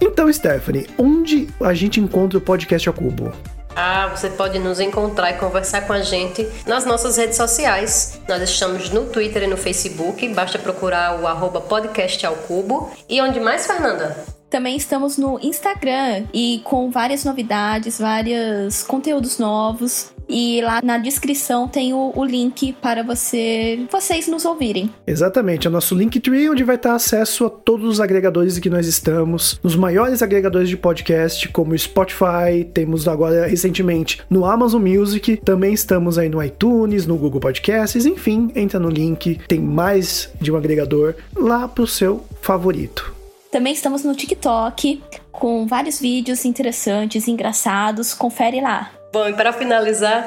então, 0.00 0.30
Stephanie, 0.30 0.86
onde 0.98 1.48
a 1.60 1.72
gente 1.72 2.00
encontra 2.00 2.38
o 2.38 2.40
podcast 2.40 2.86
ao 2.86 2.94
cubo? 2.94 3.32
Ah, 3.76 4.08
você 4.08 4.30
pode 4.30 4.58
nos 4.58 4.78
encontrar 4.80 5.32
e 5.32 5.38
conversar 5.38 5.82
com 5.82 5.92
a 5.92 6.00
gente 6.00 6.48
nas 6.66 6.84
nossas 6.84 7.16
redes 7.16 7.36
sociais. 7.36 8.20
Nós 8.28 8.42
estamos 8.42 8.90
no 8.90 9.06
Twitter 9.06 9.42
e 9.42 9.46
no 9.46 9.56
Facebook, 9.56 10.26
basta 10.28 10.58
procurar 10.58 11.20
o 11.20 11.26
arroba 11.26 11.60
podcast 11.60 12.24
ao 12.24 12.34
cubo. 12.34 12.90
E 13.08 13.20
onde 13.20 13.40
mais, 13.40 13.66
Fernanda? 13.66 14.16
Também 14.48 14.76
estamos 14.76 15.18
no 15.18 15.40
Instagram 15.40 16.26
e 16.32 16.60
com 16.62 16.88
várias 16.88 17.24
novidades, 17.24 17.98
vários 17.98 18.84
conteúdos 18.84 19.38
novos. 19.38 20.13
E 20.28 20.60
lá 20.62 20.80
na 20.82 20.98
descrição 20.98 21.68
tem 21.68 21.92
o, 21.92 22.12
o 22.14 22.24
link 22.24 22.72
para 22.80 23.02
você, 23.02 23.86
vocês 23.90 24.26
nos 24.26 24.44
ouvirem. 24.44 24.90
Exatamente, 25.06 25.66
é 25.66 25.70
o 25.70 25.72
nosso 25.72 25.94
Linktree, 25.94 26.48
onde 26.48 26.64
vai 26.64 26.76
estar 26.76 26.94
acesso 26.94 27.46
a 27.46 27.50
todos 27.50 27.88
os 27.88 28.00
agregadores 28.00 28.58
que 28.58 28.70
nós 28.70 28.86
estamos, 28.86 29.58
nos 29.62 29.76
maiores 29.76 30.22
agregadores 30.22 30.68
de 30.68 30.76
podcast, 30.76 31.48
como 31.48 31.72
o 31.72 31.78
Spotify, 31.78 32.64
temos 32.72 33.06
agora 33.06 33.46
recentemente 33.46 34.20
no 34.30 34.44
Amazon 34.44 34.82
Music, 34.82 35.36
também 35.38 35.74
estamos 35.74 36.18
aí 36.18 36.28
no 36.28 36.42
iTunes, 36.42 37.06
no 37.06 37.16
Google 37.16 37.40
Podcasts, 37.40 38.06
enfim, 38.06 38.50
entra 38.54 38.80
no 38.80 38.88
link, 38.88 39.40
tem 39.46 39.60
mais 39.60 40.30
de 40.40 40.50
um 40.50 40.56
agregador 40.56 41.14
lá 41.36 41.68
pro 41.68 41.86
seu 41.86 42.24
favorito. 42.40 43.14
Também 43.50 43.72
estamos 43.72 44.02
no 44.02 44.14
TikTok 44.14 45.00
com 45.30 45.64
vários 45.64 46.00
vídeos 46.00 46.44
interessantes, 46.44 47.28
engraçados. 47.28 48.12
Confere 48.12 48.60
lá. 48.60 48.90
Bom, 49.14 49.28
e 49.28 49.32
para 49.32 49.52
finalizar, 49.52 50.26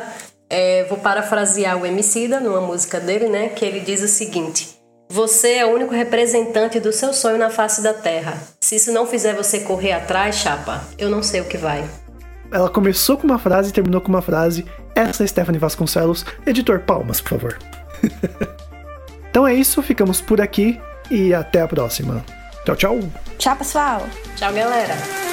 é, 0.50 0.86
vou 0.86 0.98
parafrasear 0.98 1.76
o 1.78 1.86
Emicida 1.86 2.40
numa 2.40 2.62
música 2.62 3.02
dele, 3.02 3.28
né? 3.28 3.50
Que 3.50 3.66
ele 3.66 3.82
diz 3.82 4.02
o 4.02 4.08
seguinte: 4.08 4.80
Você 5.10 5.56
é 5.56 5.66
o 5.66 5.76
único 5.76 5.94
representante 5.94 6.80
do 6.80 6.94
seu 6.94 7.12
sonho 7.12 7.38
na 7.38 7.50
face 7.50 7.84
da 7.84 7.94
terra. 7.94 8.42
Se 8.62 8.78
isso 8.78 8.94
não 8.94 9.06
fizer 9.06 9.36
você 9.36 9.60
correr 9.60 9.92
atrás, 9.92 10.38
chapa, 10.38 10.82
eu 10.98 11.10
não 11.10 11.22
sei 11.22 11.42
o 11.42 11.46
que 11.50 11.58
vai. 11.58 11.84
Ela 12.50 12.70
começou 12.70 13.18
com 13.18 13.28
uma 13.28 13.38
frase 13.38 13.72
e 13.72 13.74
terminou 13.74 14.00
com 14.00 14.08
uma 14.08 14.22
frase. 14.22 14.66
Essa 14.96 15.26
é 15.26 15.28
Stephanie 15.28 15.60
Vasconcelos. 15.60 16.26
Editor, 16.46 16.80
palmas, 16.80 17.20
por 17.20 17.32
favor. 17.32 17.60
então 19.30 19.46
é 19.46 19.54
isso, 19.54 19.84
ficamos 19.84 20.22
por 20.22 20.40
aqui 20.40 20.80
e 21.12 21.34
até 21.34 21.60
a 21.60 21.68
próxima. 21.68 22.24
Tchau, 22.64 22.76
tchau. 22.78 23.00
Tchau, 23.38 23.56
pessoal. 23.58 24.08
Tchau, 24.38 24.54
galera. 24.54 25.27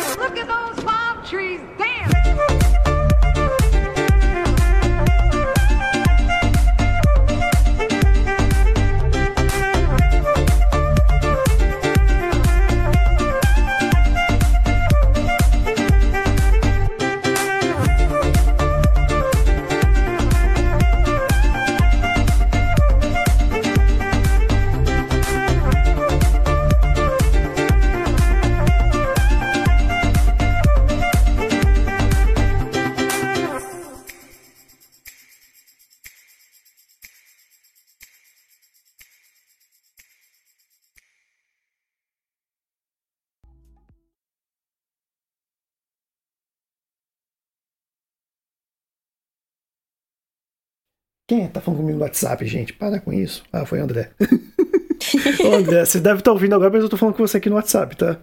Quem 51.26 51.44
é 51.44 51.48
tá 51.48 51.60
falando 51.60 51.80
comigo 51.80 51.98
no 51.98 52.04
WhatsApp, 52.04 52.44
gente? 52.46 52.74
Para 52.74 53.00
com 53.00 53.12
isso. 53.12 53.44
Ah, 53.52 53.64
foi 53.64 53.80
o 53.80 53.84
André. 53.84 54.12
Ô, 55.42 55.54
André, 55.54 55.84
você 55.84 55.98
deve 55.98 56.18
estar 56.18 56.32
ouvindo 56.32 56.54
agora, 56.54 56.70
mas 56.70 56.82
eu 56.82 56.88
tô 56.88 56.96
falando 56.98 57.16
com 57.16 57.26
você 57.26 57.38
aqui 57.38 57.48
no 57.48 57.56
WhatsApp, 57.56 57.96
tá? 57.96 58.20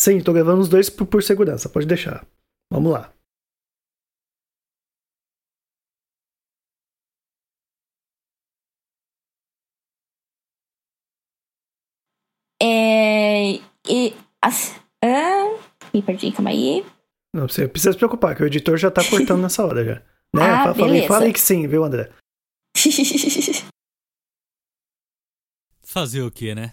Sim, 0.00 0.20
tô 0.20 0.32
gravando 0.32 0.60
os 0.60 0.68
dois 0.68 0.90
por, 0.90 1.06
por 1.06 1.22
segurança, 1.22 1.68
pode 1.68 1.86
deixar. 1.86 2.26
Vamos 2.70 2.92
lá. 2.92 3.12
É. 12.60 13.60
E. 13.88 14.14
As, 14.42 14.74
ah, 15.02 15.58
me 15.94 16.02
perdi, 16.02 16.30
calma 16.32 16.50
aí. 16.50 16.84
Não, 17.34 17.48
você 17.48 17.66
precisa 17.68 17.92
se 17.92 17.98
preocupar, 17.98 18.36
que 18.36 18.42
o 18.42 18.46
editor 18.46 18.76
já 18.76 18.90
tá 18.90 19.02
cortando 19.08 19.42
nessa 19.42 19.64
hora 19.64 19.84
já. 19.84 20.15
Né? 20.36 20.42
Ah, 20.42 20.64
Fa- 20.64 20.74
falei, 20.74 20.90
beleza. 20.92 21.08
falei 21.08 21.32
que 21.32 21.40
sim, 21.40 21.66
viu, 21.66 21.84
André? 21.84 22.10
Fazer 25.82 26.22
o 26.22 26.30
quê, 26.30 26.54
né? 26.54 26.72